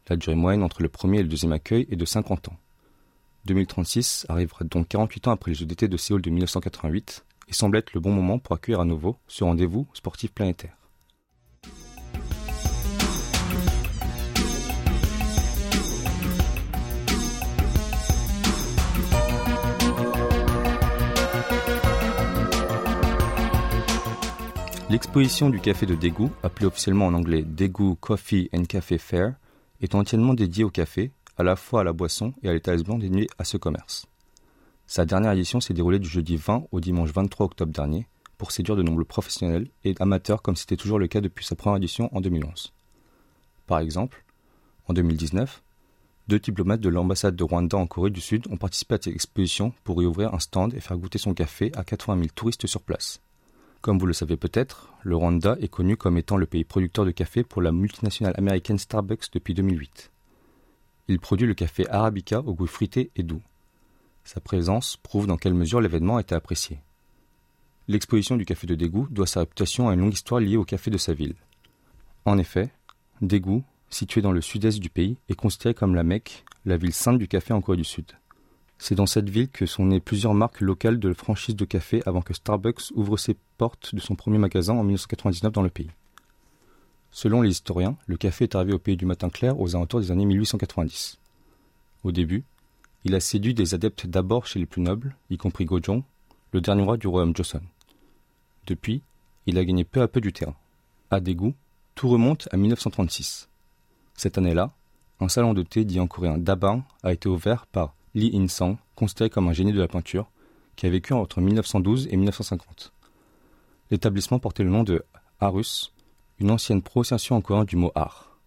La 0.09 0.17
durée 0.17 0.35
moyenne 0.35 0.63
entre 0.63 0.81
le 0.81 0.89
premier 0.89 1.19
et 1.19 1.23
le 1.23 1.29
deuxième 1.29 1.53
accueil 1.53 1.87
est 1.89 1.95
de 1.95 2.05
50 2.05 2.49
ans. 2.49 2.57
2036 3.47 4.25
arrivera 4.29 4.65
donc 4.65 4.87
48 4.89 5.27
ans 5.27 5.31
après 5.31 5.51
les 5.51 5.55
Jeux 5.55 5.65
d'été 5.65 5.87
de 5.87 5.97
Séoul 5.97 6.21
de 6.21 6.29
1988 6.29 7.25
et 7.47 7.53
semble 7.53 7.77
être 7.77 7.93
le 7.93 7.99
bon 7.99 8.11
moment 8.11 8.39
pour 8.39 8.55
accueillir 8.55 8.81
à 8.81 8.85
nouveau 8.85 9.17
ce 9.27 9.43
rendez-vous 9.43 9.87
sportif 9.93 10.31
planétaire. 10.31 10.75
L'exposition 24.89 25.49
du 25.49 25.59
café 25.59 25.85
de 25.85 25.95
Daegu, 25.95 26.27
appelée 26.43 26.65
officiellement 26.65 27.07
en 27.07 27.13
anglais 27.13 27.43
Daegu 27.43 27.95
Coffee 27.99 28.49
and 28.53 28.63
Café 28.65 28.97
Fair, 28.97 29.35
est 29.81 29.95
entièrement 29.95 30.33
dédiée 30.33 30.63
au 30.63 30.69
café, 30.69 31.11
à 31.37 31.43
la 31.43 31.55
fois 31.55 31.81
à 31.81 31.83
la 31.83 31.93
boisson 31.93 32.33
et 32.43 32.49
à 32.49 32.53
l'établissement 32.53 32.97
dédié 32.97 33.27
à 33.37 33.43
ce 33.43 33.57
commerce. 33.57 34.07
Sa 34.87 35.05
dernière 35.05 35.33
édition 35.33 35.59
s'est 35.59 35.73
déroulée 35.73 35.99
du 35.99 36.07
jeudi 36.07 36.37
20 36.37 36.67
au 36.71 36.79
dimanche 36.79 37.11
23 37.11 37.45
octobre 37.47 37.73
dernier 37.73 38.07
pour 38.37 38.51
séduire 38.51 38.77
de 38.77 38.83
nombreux 38.83 39.05
professionnels 39.05 39.69
et 39.83 39.95
amateurs 39.99 40.41
comme 40.41 40.55
c'était 40.55 40.77
toujours 40.77 40.99
le 40.99 41.07
cas 41.07 41.21
depuis 41.21 41.45
sa 41.45 41.55
première 41.55 41.77
édition 41.77 42.09
en 42.15 42.21
2011. 42.21 42.73
Par 43.65 43.79
exemple, 43.79 44.23
en 44.87 44.93
2019, 44.93 45.61
deux 46.27 46.39
diplomates 46.39 46.81
de 46.81 46.89
l'ambassade 46.89 47.35
de 47.35 47.43
Rwanda 47.43 47.77
en 47.77 47.87
Corée 47.87 48.09
du 48.09 48.21
Sud 48.21 48.47
ont 48.49 48.57
participé 48.57 48.95
à 48.95 48.97
cette 49.01 49.13
exposition 49.13 49.73
pour 49.83 50.01
y 50.01 50.05
ouvrir 50.05 50.33
un 50.33 50.39
stand 50.39 50.73
et 50.73 50.79
faire 50.79 50.97
goûter 50.97 51.17
son 51.17 51.33
café 51.33 51.71
à 51.75 51.83
80 51.83 52.15
000 52.17 52.27
touristes 52.35 52.67
sur 52.67 52.81
place. 52.81 53.21
Comme 53.81 53.99
vous 53.99 54.05
le 54.05 54.13
savez 54.13 54.37
peut-être, 54.37 54.93
le 55.03 55.15
Rwanda 55.15 55.55
est 55.61 55.67
connu 55.67 55.97
comme 55.97 56.17
étant 56.17 56.37
le 56.37 56.45
pays 56.45 56.63
producteur 56.63 57.05
de 57.05 57.11
café 57.11 57.43
pour 57.43 57.61
la 57.61 57.71
multinationale 57.71 58.33
américaine 58.37 58.77
Starbucks 58.77 59.31
depuis 59.31 59.53
2008. 59.53 60.11
Il 61.07 61.19
produit 61.19 61.47
le 61.47 61.53
café 61.53 61.87
arabica 61.89 62.41
au 62.41 62.53
goût 62.53 62.67
fruité 62.67 63.11
et 63.15 63.23
doux. 63.23 63.41
Sa 64.23 64.41
présence 64.41 64.97
prouve 64.97 65.25
dans 65.25 65.37
quelle 65.37 65.53
mesure 65.53 65.79
l'événement 65.79 66.17
a 66.17 66.21
été 66.21 66.35
apprécié. 66.35 66.79
L'exposition 67.87 68.35
du 68.35 68.43
café 68.43 68.67
de 68.67 68.75
Daegu 68.75 69.05
doit 69.09 69.27
sa 69.27 69.39
réputation 69.39 69.87
à 69.87 69.93
une 69.93 70.01
longue 70.01 70.13
histoire 70.13 70.41
liée 70.41 70.57
au 70.57 70.65
café 70.65 70.91
de 70.91 70.97
sa 70.97 71.13
ville. 71.13 71.35
En 72.25 72.37
effet, 72.37 72.69
Daegu, 73.21 73.61
situé 73.89 74.21
dans 74.21 74.33
le 74.33 74.41
sud-est 74.41 74.79
du 74.79 74.89
pays, 74.89 75.17
est 75.29 75.35
considéré 75.35 75.73
comme 75.73 75.95
la 75.95 76.03
Mecque, 76.03 76.43
la 76.65 76.75
ville 76.75 76.93
sainte 76.93 77.19
du 77.19 77.29
café 77.29 77.53
en 77.53 77.61
Corée 77.61 77.77
du 77.77 77.85
Sud. 77.85 78.11
C'est 78.77 78.95
dans 78.95 79.05
cette 79.05 79.29
ville 79.29 79.49
que 79.49 79.65
sont 79.65 79.85
nées 79.85 80.01
plusieurs 80.01 80.33
marques 80.33 80.59
locales 80.59 80.99
de 80.99 81.13
franchise 81.13 81.55
de 81.55 81.65
café 81.65 82.01
avant 82.05 82.21
que 82.21 82.33
Starbucks 82.33 82.91
ouvre 82.95 83.15
ses 83.15 83.37
portes 83.57 83.95
de 83.95 84.01
son 84.01 84.15
premier 84.15 84.37
magasin 84.37 84.73
en 84.73 84.83
1999 84.83 85.53
dans 85.53 85.61
le 85.61 85.69
pays. 85.69 85.89
Selon 87.17 87.41
les 87.41 87.49
historiens, 87.49 87.97
le 88.05 88.15
café 88.15 88.43
est 88.43 88.53
arrivé 88.53 88.73
au 88.73 88.77
pays 88.77 88.95
du 88.95 89.07
matin 89.07 89.31
clair 89.31 89.59
aux 89.59 89.75
alentours 89.75 90.01
des 90.01 90.11
années 90.11 90.27
1890. 90.27 91.17
Au 92.03 92.11
début, 92.11 92.43
il 93.05 93.15
a 93.15 93.19
séduit 93.19 93.55
des 93.55 93.73
adeptes 93.73 94.05
d'abord 94.05 94.45
chez 94.45 94.59
les 94.59 94.67
plus 94.67 94.83
nobles, 94.83 95.15
y 95.31 95.37
compris 95.37 95.65
Gojong, 95.65 96.03
le 96.51 96.61
dernier 96.61 96.83
roi 96.83 96.95
du 96.95 97.07
royaume 97.07 97.35
Joseon. 97.35 97.63
Depuis, 98.67 99.01
il 99.47 99.57
a 99.57 99.65
gagné 99.65 99.83
peu 99.83 100.03
à 100.03 100.07
peu 100.07 100.21
du 100.21 100.31
terrain. 100.31 100.53
À 101.09 101.19
dégoût, 101.19 101.55
tout 101.95 102.07
remonte 102.07 102.49
à 102.51 102.57
1936. 102.57 103.49
Cette 104.13 104.37
année-là, 104.37 104.71
un 105.19 105.27
salon 105.27 105.55
de 105.55 105.63
thé 105.63 105.85
dit 105.85 105.99
en 105.99 106.05
coréen 106.05 106.37
Dabang 106.37 106.83
a 107.01 107.13
été 107.13 107.27
ouvert 107.27 107.65
par 107.65 107.95
Lee 108.13 108.29
In-sang, 108.35 108.77
considéré 108.95 109.31
comme 109.31 109.47
un 109.47 109.53
génie 109.53 109.73
de 109.73 109.79
la 109.79 109.87
peinture, 109.87 110.29
qui 110.75 110.85
a 110.85 110.91
vécu 110.91 111.13
entre 111.13 111.41
1912 111.41 112.09
et 112.11 112.15
1950. 112.15 112.93
L'établissement 113.89 114.37
portait 114.37 114.63
le 114.63 114.69
nom 114.69 114.83
de 114.83 115.03
Arus, 115.39 115.91
une 116.39 116.51
ancienne 116.51 116.81
prononciation 116.81 117.35
en 117.35 117.41
coréen 117.41 117.63
du 117.65 117.75
mot 117.75 117.91
art. 117.95 118.37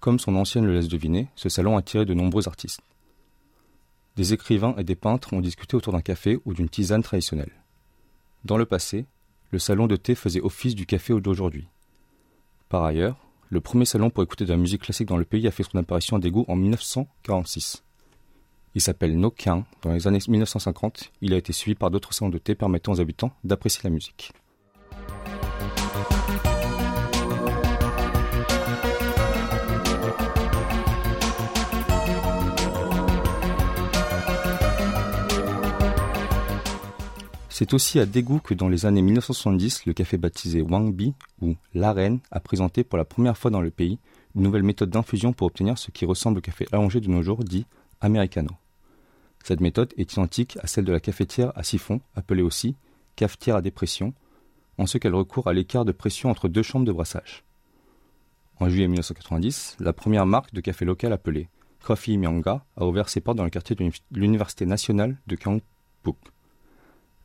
Comme 0.00 0.18
son 0.18 0.36
ancienne 0.36 0.66
le 0.66 0.74
laisse 0.74 0.88
deviner, 0.88 1.28
ce 1.34 1.48
salon 1.48 1.76
a 1.76 1.80
attiré 1.80 2.04
de 2.04 2.14
nombreux 2.14 2.46
artistes. 2.46 2.82
Des 4.16 4.32
écrivains 4.32 4.74
et 4.78 4.84
des 4.84 4.94
peintres 4.94 5.32
ont 5.32 5.40
discuté 5.40 5.76
autour 5.76 5.92
d'un 5.92 6.00
café 6.00 6.38
ou 6.44 6.54
d'une 6.54 6.68
tisane 6.68 7.02
traditionnelle. 7.02 7.52
Dans 8.44 8.56
le 8.56 8.64
passé, 8.64 9.06
le 9.50 9.58
salon 9.58 9.86
de 9.86 9.96
thé 9.96 10.14
faisait 10.14 10.40
office 10.40 10.74
du 10.74 10.86
café 10.86 11.18
d'aujourd'hui. 11.20 11.66
Par 12.68 12.84
ailleurs, 12.84 13.16
le 13.48 13.60
premier 13.60 13.84
salon 13.84 14.10
pour 14.10 14.22
écouter 14.22 14.44
de 14.44 14.50
la 14.50 14.56
musique 14.56 14.82
classique 14.82 15.08
dans 15.08 15.16
le 15.16 15.24
pays 15.24 15.46
a 15.46 15.50
fait 15.50 15.62
son 15.62 15.78
apparition 15.78 16.16
à 16.16 16.20
Daegu 16.20 16.44
en 16.48 16.56
1946. 16.56 17.82
Il 18.74 18.80
s'appelle 18.80 19.18
Nokian. 19.18 19.64
Dans 19.82 19.92
les 19.92 20.06
années 20.06 20.18
1950, 20.26 21.12
il 21.22 21.32
a 21.32 21.36
été 21.36 21.52
suivi 21.52 21.74
par 21.74 21.90
d'autres 21.90 22.12
salons 22.12 22.30
de 22.30 22.38
thé 22.38 22.54
permettant 22.54 22.92
aux 22.92 23.00
habitants 23.00 23.32
d'apprécier 23.44 23.82
la 23.84 23.90
musique. 23.90 24.32
C'est 37.58 37.72
aussi 37.72 37.98
à 37.98 38.04
Daegu 38.04 38.40
que 38.40 38.52
dans 38.52 38.68
les 38.68 38.84
années 38.84 39.00
1970, 39.00 39.86
le 39.86 39.94
café 39.94 40.18
baptisé 40.18 40.60
Wangbi 40.60 41.14
ou 41.40 41.54
l'arène 41.72 42.20
a 42.30 42.38
présenté 42.38 42.84
pour 42.84 42.98
la 42.98 43.06
première 43.06 43.38
fois 43.38 43.50
dans 43.50 43.62
le 43.62 43.70
pays 43.70 43.98
une 44.34 44.42
nouvelle 44.42 44.62
méthode 44.62 44.90
d'infusion 44.90 45.32
pour 45.32 45.46
obtenir 45.46 45.78
ce 45.78 45.90
qui 45.90 46.04
ressemble 46.04 46.36
au 46.36 46.42
café 46.42 46.66
allongé 46.70 47.00
de 47.00 47.08
nos 47.08 47.22
jours 47.22 47.44
dit 47.44 47.64
americano. 48.02 48.50
Cette 49.42 49.62
méthode 49.62 49.94
est 49.96 50.12
identique 50.12 50.58
à 50.62 50.66
celle 50.66 50.84
de 50.84 50.92
la 50.92 51.00
cafetière 51.00 51.50
à 51.54 51.62
siphon, 51.62 52.02
appelée 52.14 52.42
aussi 52.42 52.76
cafetière 53.16 53.56
à 53.56 53.62
dépression, 53.62 54.12
en 54.76 54.84
ce 54.84 54.98
qu'elle 54.98 55.14
recourt 55.14 55.48
à 55.48 55.54
l'écart 55.54 55.86
de 55.86 55.92
pression 55.92 56.28
entre 56.28 56.48
deux 56.48 56.62
chambres 56.62 56.84
de 56.84 56.92
brassage. 56.92 57.42
En 58.60 58.68
juillet 58.68 58.86
1990, 58.86 59.78
la 59.80 59.94
première 59.94 60.26
marque 60.26 60.52
de 60.52 60.60
café 60.60 60.84
local 60.84 61.10
appelée 61.10 61.48
Coffee 61.82 62.18
Myanga 62.18 62.66
a 62.76 62.84
ouvert 62.84 63.08
ses 63.08 63.22
portes 63.22 63.38
dans 63.38 63.44
le 63.44 63.50
quartier 63.50 63.74
de 63.74 63.90
l'Université 64.10 64.66
nationale 64.66 65.16
de 65.26 65.36
Gyeongbuk. 65.36 66.18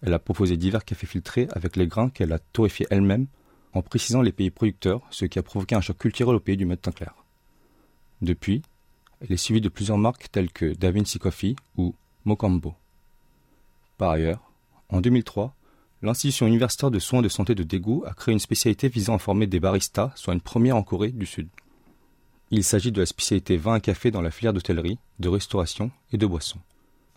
Elle 0.01 0.13
a 0.13 0.19
proposé 0.19 0.57
divers 0.57 0.83
cafés 0.83 1.07
filtrés 1.07 1.47
avec 1.51 1.75
les 1.75 1.87
grains 1.87 2.09
qu'elle 2.09 2.33
a 2.33 2.39
torréfiés 2.39 2.87
elle-même 2.89 3.27
en 3.73 3.81
précisant 3.81 4.21
les 4.21 4.31
pays 4.31 4.51
producteurs, 4.51 5.01
ce 5.11 5.25
qui 5.25 5.39
a 5.39 5.43
provoqué 5.43 5.75
un 5.75 5.81
choc 5.81 5.97
culturel 5.97 6.35
au 6.35 6.39
pays 6.39 6.57
du 6.57 6.65
matin 6.65 6.91
clair. 6.91 7.13
Depuis, 8.21 8.61
elle 9.21 9.31
est 9.31 9.37
suivie 9.37 9.61
de 9.61 9.69
plusieurs 9.69 9.97
marques 9.97 10.29
telles 10.31 10.51
que 10.51 10.73
Da 10.73 10.91
Vinci 10.91 11.19
Coffee 11.19 11.55
ou 11.77 11.95
Mokambo. 12.25 12.73
Par 13.97 14.11
ailleurs, 14.11 14.51
en 14.89 14.99
2003, 14.99 15.55
l'institution 16.01 16.47
universitaire 16.47 16.91
de 16.91 16.99
soins 16.99 17.21
de 17.21 17.29
santé 17.29 17.55
de 17.55 17.63
Daegu 17.63 18.03
a 18.05 18.13
créé 18.13 18.33
une 18.33 18.39
spécialité 18.39 18.89
visant 18.89 19.15
à 19.15 19.19
former 19.19 19.47
des 19.47 19.59
baristas, 19.59 20.11
soit 20.15 20.33
une 20.33 20.41
première 20.41 20.75
en 20.75 20.83
Corée 20.83 21.11
du 21.11 21.25
Sud. 21.25 21.47
Il 22.49 22.63
s'agit 22.63 22.91
de 22.91 22.99
la 22.99 23.05
spécialité 23.05 23.57
vin 23.57 23.75
et 23.75 23.81
café 23.81 24.11
dans 24.11 24.21
la 24.21 24.31
filière 24.31 24.53
d'hôtellerie, 24.53 24.97
de 25.19 25.29
restauration 25.29 25.91
et 26.11 26.17
de 26.17 26.25
boissons. 26.25 26.59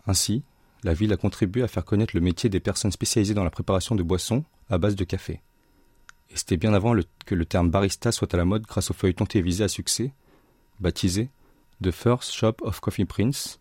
Ainsi, 0.07 0.43
la 0.85 0.93
ville 0.93 1.11
a 1.11 1.17
contribué 1.17 1.63
à 1.63 1.67
faire 1.67 1.83
connaître 1.83 2.15
le 2.15 2.21
métier 2.21 2.47
des 2.47 2.59
personnes 2.59 2.91
spécialisées 2.91 3.33
dans 3.33 3.43
la 3.43 3.49
préparation 3.49 3.95
de 3.95 4.03
boissons 4.03 4.43
à 4.69 4.77
base 4.77 4.95
de 4.95 5.03
café. 5.03 5.41
Et 6.29 6.37
c'était 6.37 6.57
bien 6.57 6.75
avant 6.75 6.95
que 7.25 7.33
le 7.33 7.45
terme 7.45 7.71
barista 7.71 8.11
soit 8.11 8.31
à 8.31 8.37
la 8.37 8.45
mode 8.45 8.61
grâce 8.61 8.91
au 8.91 8.93
feuilleton 8.93 9.25
télévisé 9.25 9.63
à 9.63 9.67
succès, 9.67 10.13
baptisé 10.79 11.29
The 11.83 11.89
First 11.89 12.33
Shop 12.33 12.57
of 12.61 12.79
Coffee 12.81 13.05
Prince, 13.05 13.59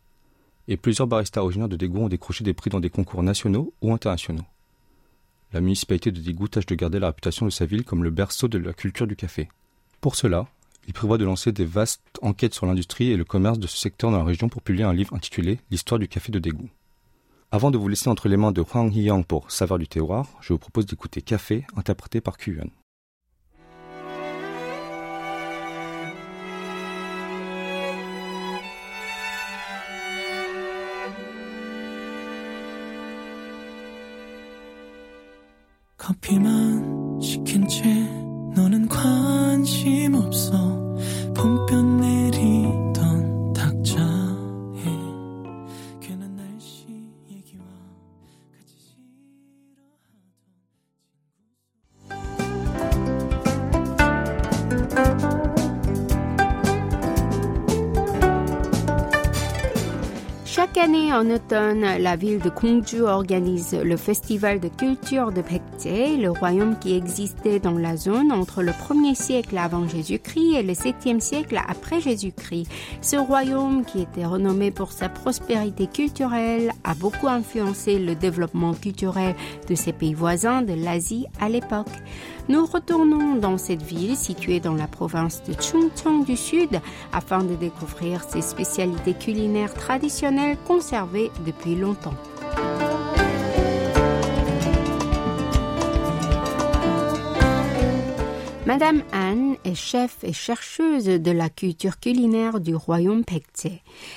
et 0.69 0.77
plusieurs 0.77 1.09
baristas 1.09 1.41
originaires 1.41 1.71
de 1.71 1.77
Daegu 1.77 1.97
ont 1.97 2.09
décroché 2.09 2.45
des 2.45 2.53
prix 2.53 2.69
dans 2.69 2.81
des 2.81 2.91
concours 2.91 3.23
nationaux 3.23 3.73
ou 3.81 3.95
internationaux. 3.95 4.45
La 5.55 5.63
municipalité 5.63 6.13
de 6.13 6.21
Daegu 6.21 6.51
tâche 6.51 6.67
de 6.67 6.75
garder 6.75 6.99
la 6.99 7.07
réputation 7.07 7.47
de 7.47 7.51
sa 7.51 7.65
ville 7.65 7.85
comme 7.85 8.05
le 8.05 8.11
berceau 8.11 8.49
de 8.49 8.59
la 8.59 8.75
culture 8.75 9.07
du 9.07 9.17
café. 9.17 9.49
Pour 10.03 10.15
cela, 10.15 10.47
il 10.87 10.93
prévoit 10.93 11.17
de 11.17 11.25
lancer 11.25 11.53
des 11.53 11.65
vastes 11.65 12.03
enquêtes 12.21 12.53
sur 12.53 12.67
l'industrie 12.67 13.13
et 13.13 13.17
le 13.17 13.25
commerce 13.25 13.59
de 13.59 13.67
ce 13.67 13.79
secteur 13.79 14.11
dans 14.11 14.19
la 14.19 14.25
région 14.25 14.51
pour 14.51 14.61
publier 14.61 14.85
un 14.85 14.93
livre 14.93 15.15
intitulé 15.15 15.59
L'histoire 15.71 15.99
du 15.99 16.07
café 16.07 16.31
de 16.31 16.39
Daegu. 16.39 16.69
Avant 17.54 17.72
de 17.72 17.78
vous 17.78 17.88
laisser 17.88 18.10
entre 18.10 18.28
les 18.28 18.38
mains 18.38 18.52
de 18.52 18.62
Huang 18.62 18.94
Hiyang 18.94 19.24
pour 19.26 19.52
Saveur 19.52 19.80
du 19.80 19.88
terroir, 19.88 20.28
je 20.40 20.54
vous 20.54 20.60
propose 20.60 20.86
d'écouter 20.86 21.22
Café, 21.22 21.66
interprété 21.76 22.22
par 22.22 22.38
Kuyuan. 22.38 22.70
커피만 36.10 37.20
시킨 37.22 37.68
채 37.68 37.84
너는 38.56 38.88
관심 38.88 40.16
없어 40.16 40.52
봄볕 41.36 41.86
내리 42.00 42.63
En 61.15 61.31
automne, 61.31 61.85
la 62.01 62.17
ville 62.17 62.41
de 62.41 62.51
Gongju 62.51 63.03
organise 63.03 63.73
le 63.73 63.97
festival 63.97 64.59
de 64.59 64.69
culture 64.69 65.31
de 65.31 65.43
Baekje, 65.43 66.21
le 66.21 66.31
royaume 66.31 66.77
qui 66.79 66.97
existait 66.97 67.61
dans 67.61 67.79
la 67.79 67.97
zone 67.97 68.33
entre 68.33 68.63
le 68.63 68.73
1er 68.73 69.15
siècle 69.15 69.57
avant 69.57 69.87
Jésus-Christ 69.87 70.57
et 70.57 70.63
le 70.65 70.73
7e 70.73 71.21
siècle 71.21 71.61
après 71.69 72.01
Jésus-Christ. 72.01 72.67
Ce 73.01 73.17
royaume, 73.17 73.85
qui 73.85 74.01
était 74.01 74.27
renommé 74.27 74.73
pour 74.73 74.91
sa 74.91 75.09
prospérité 75.09 75.87
culturelle, 75.87 76.73
a 76.83 76.95
beaucoup 76.95 77.29
influencé 77.29 78.01
le 78.01 78.17
développement 78.17 78.75
culturel 78.75 79.37
de 79.69 79.75
ses 79.77 79.93
pays 79.93 80.15
voisins 80.15 80.63
de 80.63 80.75
l'Asie 80.75 81.27
à 81.41 81.49
l'époque. 81.49 81.87
Nous 82.49 82.67
retournons 82.67 83.37
dans 83.37 83.57
cette 83.57 83.83
ville 83.83 84.17
située 84.17 84.61
dans 84.61 84.75
la 84.75 84.87
province 84.87 85.43
de 85.45 85.55
Chungcheong 85.55 86.27
du 86.27 86.37
Sud 86.37 86.79
afin 87.13 87.43
de 87.43 87.55
découvrir 87.55 88.23
ses 88.25 88.43
spécialités 88.43 89.15
culinaires 89.15 89.73
traditionnelles 89.73 90.59
conservées 90.67 91.04
depuis 91.45 91.75
longtemps. 91.77 92.15
Madame 98.75 99.05
Anne 99.13 99.55
est 99.63 99.77
chef 99.77 100.25
et 100.25 100.33
chercheuse 100.33 101.05
de 101.05 101.31
la 101.31 101.49
culture 101.49 102.01
culinaire 102.01 102.59
du 102.59 102.75
royaume 102.75 103.25
Pekche. 103.25 103.73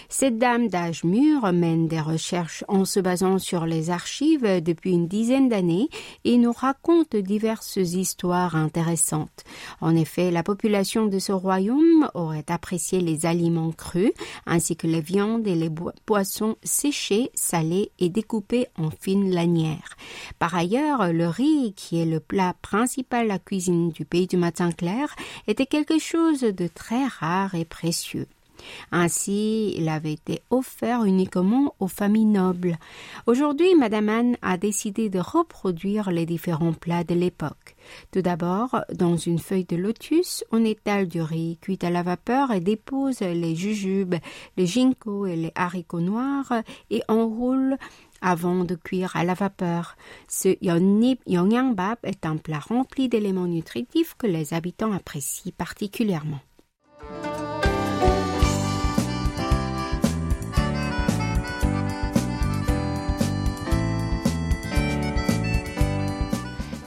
Cette 0.10 0.39
dame 0.39 0.67
d'âge 0.67 1.04
mûr 1.04 1.54
mène 1.54 1.88
des 1.88 2.02
recherches 2.02 2.63
en 2.67 2.84
se 2.84 3.00
basant 3.00 3.38
sur 3.38 3.67
les 3.67 3.91
archives 3.91 4.63
depuis 4.63 4.93
une 4.93 5.08
dizaine 5.08 5.48
d'années 5.48 5.89
et 6.24 6.39
nous 6.39 6.54
raconte 6.54 7.15
diverses 7.15 7.76
histoires 7.76 8.56
intéressantes. 8.56 9.43
En 9.80 9.96
effet, 9.96 10.32
la 10.32 10.41
population 10.41 11.06
de 11.06 11.20
ce 11.20 11.34
royaume 11.34 12.10
aurait 12.15 12.46
apprécié 12.48 13.00
les 13.00 13.28
aliments 13.28 13.74
crus 13.74 14.12
ainsi 14.48 14.76
que 14.76 14.88
les 14.88 15.02
viandes 15.02 15.46
et 15.46 15.54
les 15.54 15.70
poissons 16.08 16.56
séchés, 16.63 17.30
salés 17.36 17.91
et 18.00 18.10
découpés 18.10 18.65
en 18.76 18.89
fines 18.89 19.30
lanières. 19.30 19.98
Par 20.39 20.56
ailleurs, 20.56 21.13
le 21.13 21.28
riz, 21.28 21.76
qui 21.76 22.02
est 22.02 22.06
le 22.06 22.20
plat 22.20 22.56
principal 22.63 23.26
de 23.26 23.28
la 23.28 23.38
cuisine 23.38 23.91
du 23.91 24.04
pays 24.04 24.26
du 24.26 24.46
matin 24.47 24.71
clair 24.71 25.13
était 25.47 25.65
quelque 25.65 25.99
chose 25.99 26.39
de 26.39 26.67
très 26.67 27.05
rare 27.05 27.53
et 27.53 27.65
précieux. 27.65 28.27
Ainsi, 28.91 29.73
il 29.75 29.89
avait 29.89 30.13
été 30.13 30.41
offert 30.49 31.03
uniquement 31.03 31.75
aux 31.79 31.89
familles 31.89 32.25
nobles. 32.25 32.77
Aujourd'hui, 33.25 33.75
Madame 33.75 34.10
Anne 34.10 34.38
a 34.41 34.57
décidé 34.57 35.10
de 35.10 35.19
reproduire 35.19 36.12
les 36.12 36.25
différents 36.25 36.73
plats 36.73 37.03
de 37.03 37.13
l'époque. 37.13 37.75
Tout 38.12 38.21
d'abord, 38.21 38.81
dans 38.93 39.15
une 39.15 39.39
feuille 39.39 39.65
de 39.65 39.75
lotus, 39.75 40.43
on 40.51 40.65
étale 40.65 41.07
du 41.07 41.21
riz 41.21 41.57
cuit 41.62 41.79
à 41.81 41.89
la 41.89 42.03
vapeur 42.03 42.51
et 42.51 42.60
dépose 42.60 43.19
les 43.19 43.55
jujubes, 43.55 44.15
les 44.57 44.65
ginkgos 44.65 45.25
et 45.25 45.36
les 45.36 45.51
haricots 45.55 46.01
noirs 46.01 46.53
et 46.89 47.01
enroule 47.07 47.77
avant 48.21 48.63
de 48.63 48.75
cuire 48.75 49.15
à 49.15 49.23
la 49.23 49.34
vapeur. 49.34 49.95
Ce 50.27 50.56
yongnyangbap 50.62 51.99
est 52.03 52.25
un 52.25 52.38
plat 52.38 52.60
rempli 52.60 53.10
d'éléments 53.10 53.47
nutritifs 53.47 54.15
que 54.17 54.27
les 54.27 54.53
habitants 54.53 54.91
apprécient 54.91 55.53
particulièrement. 55.58 56.39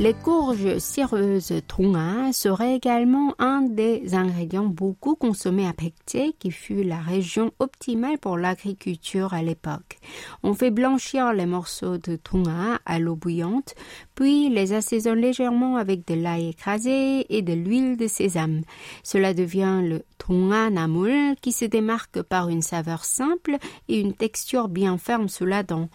Les 0.01 0.15
courges 0.15 0.79
cireuses 0.79 1.53
Tonga 1.69 2.33
seraient 2.33 2.75
également 2.75 3.35
un 3.39 3.61
des 3.61 4.15
ingrédients 4.15 4.65
beaucoup 4.65 5.15
consommés 5.15 5.69
à 5.69 5.75
Pekche, 5.75 6.33
qui 6.39 6.51
fut 6.51 6.85
la 6.85 7.01
région 7.01 7.51
optimale 7.59 8.17
pour 8.17 8.39
l'agriculture 8.39 9.35
à 9.35 9.43
l'époque. 9.43 9.99
On 10.43 10.55
fait 10.55 10.71
blanchir 10.71 11.35
les 11.35 11.45
morceaux 11.45 11.99
de 11.99 12.17
Tonga 12.17 12.81
à 12.87 12.99
l'eau 12.99 13.15
bouillante, 13.15 13.75
puis 14.15 14.49
les 14.49 14.73
assaisonne 14.73 15.19
légèrement 15.19 15.77
avec 15.77 16.07
de 16.07 16.15
l'ail 16.15 16.49
écrasé 16.49 17.27
et 17.29 17.43
de 17.43 17.53
l'huile 17.53 17.99
de 17.99 18.07
sésame. 18.07 18.63
Cela 19.03 19.35
devient 19.35 19.81
le 19.83 20.03
Tonga 20.17 20.71
Namul, 20.71 21.37
qui 21.43 21.53
se 21.53 21.67
démarque 21.67 22.23
par 22.23 22.49
une 22.49 22.63
saveur 22.63 23.05
simple 23.05 23.59
et 23.89 24.01
une 24.01 24.15
texture 24.15 24.69
bien 24.69 24.97
ferme 24.97 25.29
sous 25.29 25.45
la 25.45 25.63
dent. 25.63 25.91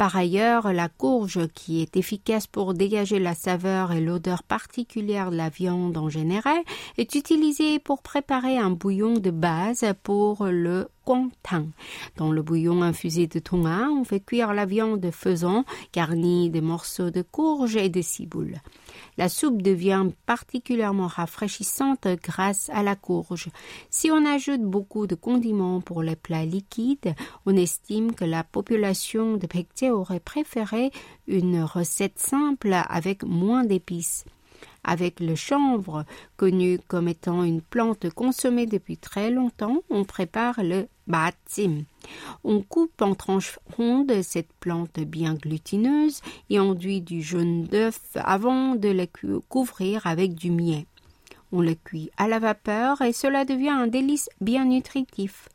Par 0.00 0.16
ailleurs, 0.16 0.72
la 0.72 0.88
courge, 0.88 1.46
qui 1.48 1.82
est 1.82 1.94
efficace 1.94 2.46
pour 2.46 2.72
dégager 2.72 3.18
la 3.18 3.34
saveur 3.34 3.92
et 3.92 4.00
l'odeur 4.00 4.42
particulière 4.42 5.30
de 5.30 5.36
la 5.36 5.50
viande 5.50 5.98
en 5.98 6.08
général, 6.08 6.62
est 6.96 7.16
utilisée 7.16 7.78
pour 7.78 8.00
préparer 8.00 8.56
un 8.56 8.70
bouillon 8.70 9.18
de 9.18 9.30
base 9.30 9.84
pour 10.02 10.46
le 10.46 10.88
Dans 12.16 12.30
le 12.30 12.42
bouillon 12.42 12.82
infusé 12.82 13.26
de 13.26 13.38
tonga, 13.38 13.88
on 13.90 14.04
fait 14.04 14.20
cuire 14.20 14.54
la 14.54 14.64
viande 14.64 15.10
faisant 15.10 15.64
garnie 15.92 16.50
de 16.50 16.60
morceaux 16.60 17.10
de 17.10 17.22
courge 17.22 17.76
et 17.76 17.88
de 17.88 18.00
ciboule. 18.00 18.58
La 19.18 19.28
soupe 19.28 19.60
devient 19.60 20.06
particulièrement 20.26 21.08
rafraîchissante 21.08 22.06
grâce 22.22 22.70
à 22.72 22.82
la 22.82 22.96
courge. 22.96 23.48
Si 23.90 24.10
on 24.10 24.24
ajoute 24.24 24.62
beaucoup 24.62 25.06
de 25.06 25.14
condiments 25.14 25.80
pour 25.80 26.02
les 26.02 26.16
plats 26.16 26.44
liquides, 26.44 27.14
on 27.44 27.56
estime 27.56 28.12
que 28.12 28.24
la 28.24 28.44
population 28.44 29.36
de 29.36 29.46
Pekje 29.46 29.90
aurait 29.90 30.20
préféré 30.20 30.90
une 31.26 31.62
recette 31.62 32.18
simple 32.18 32.72
avec 32.72 33.24
moins 33.24 33.64
d'épices. 33.64 34.24
Avec 34.82 35.20
le 35.20 35.34
chanvre, 35.34 36.04
connu 36.36 36.78
comme 36.88 37.08
étant 37.08 37.44
une 37.44 37.60
plante 37.60 38.10
consommée 38.10 38.66
depuis 38.66 38.96
très 38.96 39.30
longtemps, 39.30 39.82
on 39.90 40.04
prépare 40.04 40.62
le 40.62 40.88
batim. 41.06 41.84
On 42.44 42.62
coupe 42.62 43.02
en 43.02 43.14
tranches 43.14 43.58
rondes 43.76 44.22
cette 44.22 44.52
plante 44.54 45.00
bien 45.00 45.34
glutineuse 45.34 46.20
et 46.48 46.58
enduit 46.58 47.00
du 47.02 47.20
jaune 47.22 47.64
d'œuf 47.64 48.00
avant 48.14 48.74
de 48.74 48.88
le 48.88 49.06
couvrir 49.48 50.06
avec 50.06 50.34
du 50.34 50.50
miel. 50.50 50.84
On 51.52 51.60
le 51.60 51.74
cuit 51.74 52.10
à 52.16 52.28
la 52.28 52.38
vapeur 52.38 53.02
et 53.02 53.12
cela 53.12 53.44
devient 53.44 53.70
un 53.70 53.88
délice 53.88 54.28
bien 54.40 54.64
nutritif. 54.64 55.48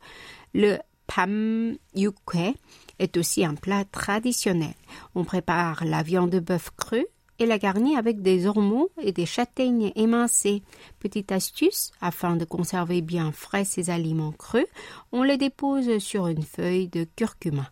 Le 0.54 0.76
pam 1.06 1.76
yukwe 1.94 2.54
est 2.98 3.16
aussi 3.16 3.44
un 3.44 3.54
plat 3.54 3.84
traditionnel. 3.84 4.74
On 5.14 5.24
prépare 5.24 5.84
la 5.84 6.02
viande 6.02 6.30
de 6.30 6.40
bœuf 6.40 6.70
crue 6.76 7.06
et 7.38 7.46
la 7.46 7.58
garnir 7.58 7.98
avec 7.98 8.22
des 8.22 8.46
ormeaux 8.46 8.90
et 9.00 9.12
des 9.12 9.26
châtaignes 9.26 9.92
émincées. 9.96 10.62
Petite 10.98 11.32
astuce, 11.32 11.90
afin 12.00 12.36
de 12.36 12.44
conserver 12.44 13.02
bien 13.02 13.32
frais 13.32 13.64
ces 13.64 13.90
aliments 13.90 14.32
crus, 14.32 14.66
on 15.12 15.22
les 15.22 15.36
dépose 15.36 15.98
sur 15.98 16.26
une 16.26 16.42
feuille 16.42 16.88
de 16.88 17.06
curcuma. 17.16 17.70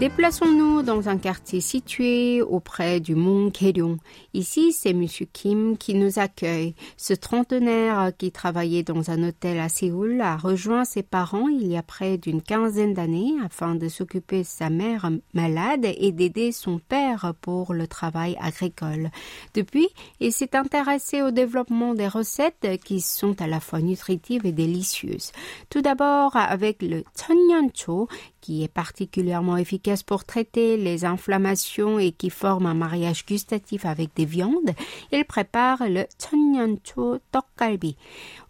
Déplaçons-nous 0.00 0.80
dans 0.80 1.10
un 1.10 1.18
quartier 1.18 1.60
situé 1.60 2.40
auprès 2.40 3.00
du 3.00 3.14
mont 3.14 3.50
Keryong. 3.50 3.98
Ici, 4.32 4.72
c'est 4.72 4.94
Monsieur 4.94 5.26
Kim 5.30 5.76
qui 5.76 5.92
nous 5.92 6.18
accueille. 6.18 6.74
Ce 6.96 7.12
trentenaire 7.12 8.10
qui 8.16 8.32
travaillait 8.32 8.82
dans 8.82 9.10
un 9.10 9.28
hôtel 9.28 9.60
à 9.60 9.68
Séoul 9.68 10.22
a 10.22 10.38
rejoint 10.38 10.86
ses 10.86 11.02
parents 11.02 11.48
il 11.48 11.66
y 11.66 11.76
a 11.76 11.82
près 11.82 12.16
d'une 12.16 12.40
quinzaine 12.40 12.94
d'années 12.94 13.34
afin 13.44 13.74
de 13.74 13.88
s'occuper 13.88 14.38
de 14.38 14.46
sa 14.46 14.70
mère 14.70 15.10
malade 15.34 15.84
et 15.84 16.12
d'aider 16.12 16.50
son 16.50 16.78
père 16.78 16.99
pour 17.40 17.74
le 17.74 17.86
travail 17.86 18.36
agricole. 18.40 19.10
Depuis, 19.54 19.88
il 20.20 20.32
s'est 20.32 20.56
intéressé 20.56 21.22
au 21.22 21.30
développement 21.30 21.94
des 21.94 22.08
recettes 22.08 22.80
qui 22.84 23.00
sont 23.00 23.40
à 23.40 23.46
la 23.46 23.60
fois 23.60 23.80
nutritives 23.80 24.46
et 24.46 24.52
délicieuses. 24.52 25.32
Tout 25.70 25.82
d'abord 25.82 26.36
avec 26.36 26.82
le 26.82 27.04
Cheonyeoncho 27.16 28.08
qui 28.40 28.64
est 28.64 28.68
particulièrement 28.68 29.56
efficace 29.56 30.02
pour 30.02 30.24
traiter 30.24 30.76
les 30.76 31.04
inflammations 31.04 31.98
et 31.98 32.12
qui 32.12 32.30
forme 32.30 32.66
un 32.66 32.74
mariage 32.74 33.26
gustatif 33.26 33.84
avec 33.84 34.14
des 34.16 34.24
viandes, 34.24 34.70
il 35.12 35.24
prépare 35.24 35.82
le 35.88 36.04
cheonyeoncho 36.18 37.18
tteokgalbi. 37.32 37.96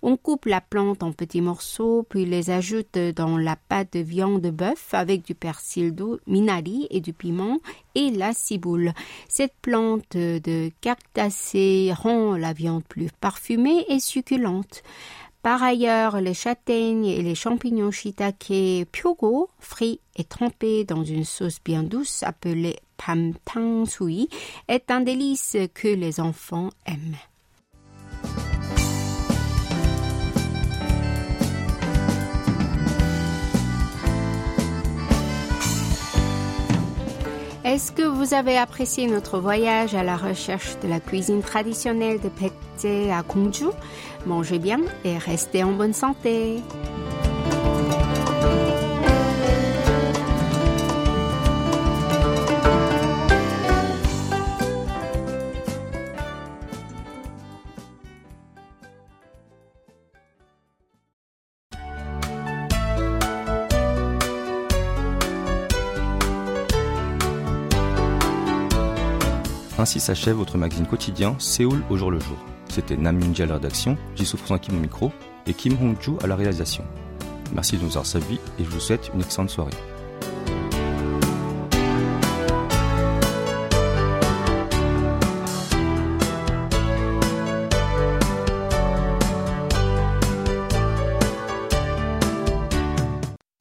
On 0.03 0.17
coupe 0.17 0.47
la 0.47 0.61
plante 0.61 1.03
en 1.03 1.13
petits 1.13 1.43
morceaux, 1.43 2.07
puis 2.09 2.25
les 2.25 2.51
ajoute 2.51 2.99
dans 3.15 3.37
la 3.37 3.57
pâte 3.57 3.93
de 3.93 4.01
viande 4.01 4.41
de 4.41 4.51
bœuf 4.51 4.95
avec 4.95 5.23
du 5.25 5.35
persil 5.35 5.95
d'eau, 5.95 6.19
minari 6.27 6.87
et 6.91 7.01
du 7.01 7.13
piment 7.13 7.59
et 7.95 8.11
la 8.11 8.33
ciboule. 8.33 8.93
Cette 9.29 9.55
plante 9.61 10.17
de 10.17 10.71
cactacée 10.81 11.93
rend 11.95 12.37
la 12.37 12.55
viande 12.55 12.85
plus 12.85 13.11
parfumée 13.21 13.85
et 13.89 14.01
succulente. 14.01 14.83
Par 15.43 15.63
ailleurs, 15.63 16.21
les 16.21 16.35
châtaignes 16.35 17.07
et 17.07 17.23
les 17.23 17.35
champignons 17.35 17.91
shiitake 17.91 18.87
pyogo, 18.93 19.49
frits 19.59 20.01
et 20.17 20.25
trempés 20.25 20.85
dans 20.85 21.03
une 21.03 21.25
sauce 21.25 21.61
bien 21.65 21.83
douce 21.83 22.23
appelée 22.23 22.77
pam 22.99 23.33
tang 23.47 23.87
sui, 23.87 24.29
est 24.69 24.91
un 24.91 25.01
délice 25.01 25.57
que 25.73 25.89
les 25.89 26.21
enfants 26.21 26.71
aiment. 26.85 27.17
Est-ce 37.71 37.93
que 37.93 38.03
vous 38.03 38.35
avez 38.35 38.57
apprécié 38.57 39.07
notre 39.07 39.39
voyage 39.39 39.95
à 39.95 40.03
la 40.03 40.17
recherche 40.17 40.77
de 40.83 40.89
la 40.89 40.99
cuisine 40.99 41.41
traditionnelle 41.41 42.19
de 42.19 42.29
Baekje 42.29 43.13
à 43.13 43.23
Gongju 43.23 43.67
Mangez 44.27 44.59
bien 44.59 44.81
et 45.05 45.17
restez 45.19 45.63
en 45.63 45.71
bonne 45.71 45.93
santé. 45.93 46.57
Ainsi 69.81 69.99
s'achève 69.99 70.37
votre 70.37 70.59
magazine 70.59 70.85
quotidien 70.85 71.35
Séoul 71.39 71.83
au 71.89 71.97
jour 71.97 72.11
le 72.11 72.21
jour. 72.21 72.37
C'était 72.69 72.99
Nam 72.99 73.19
Yoonji 73.19 73.45
à 73.45 73.47
la 73.47 73.55
rédaction, 73.55 73.97
Jisoo 74.15 74.37
Kim 74.61 74.77
au 74.77 74.79
micro 74.79 75.11
et 75.47 75.55
Kim 75.55 75.73
Hong-ju 75.81 76.19
à 76.23 76.27
la 76.27 76.37
réalisation. 76.37 76.85
Merci 77.55 77.79
de 77.79 77.85
nous 77.85 77.89
avoir 77.89 78.05
servi 78.05 78.35
et 78.59 78.65
je 78.65 78.69
vous 78.69 78.79
souhaite 78.79 79.11
une 79.15 79.23
excellente 79.23 79.49
soirée. 79.49 79.71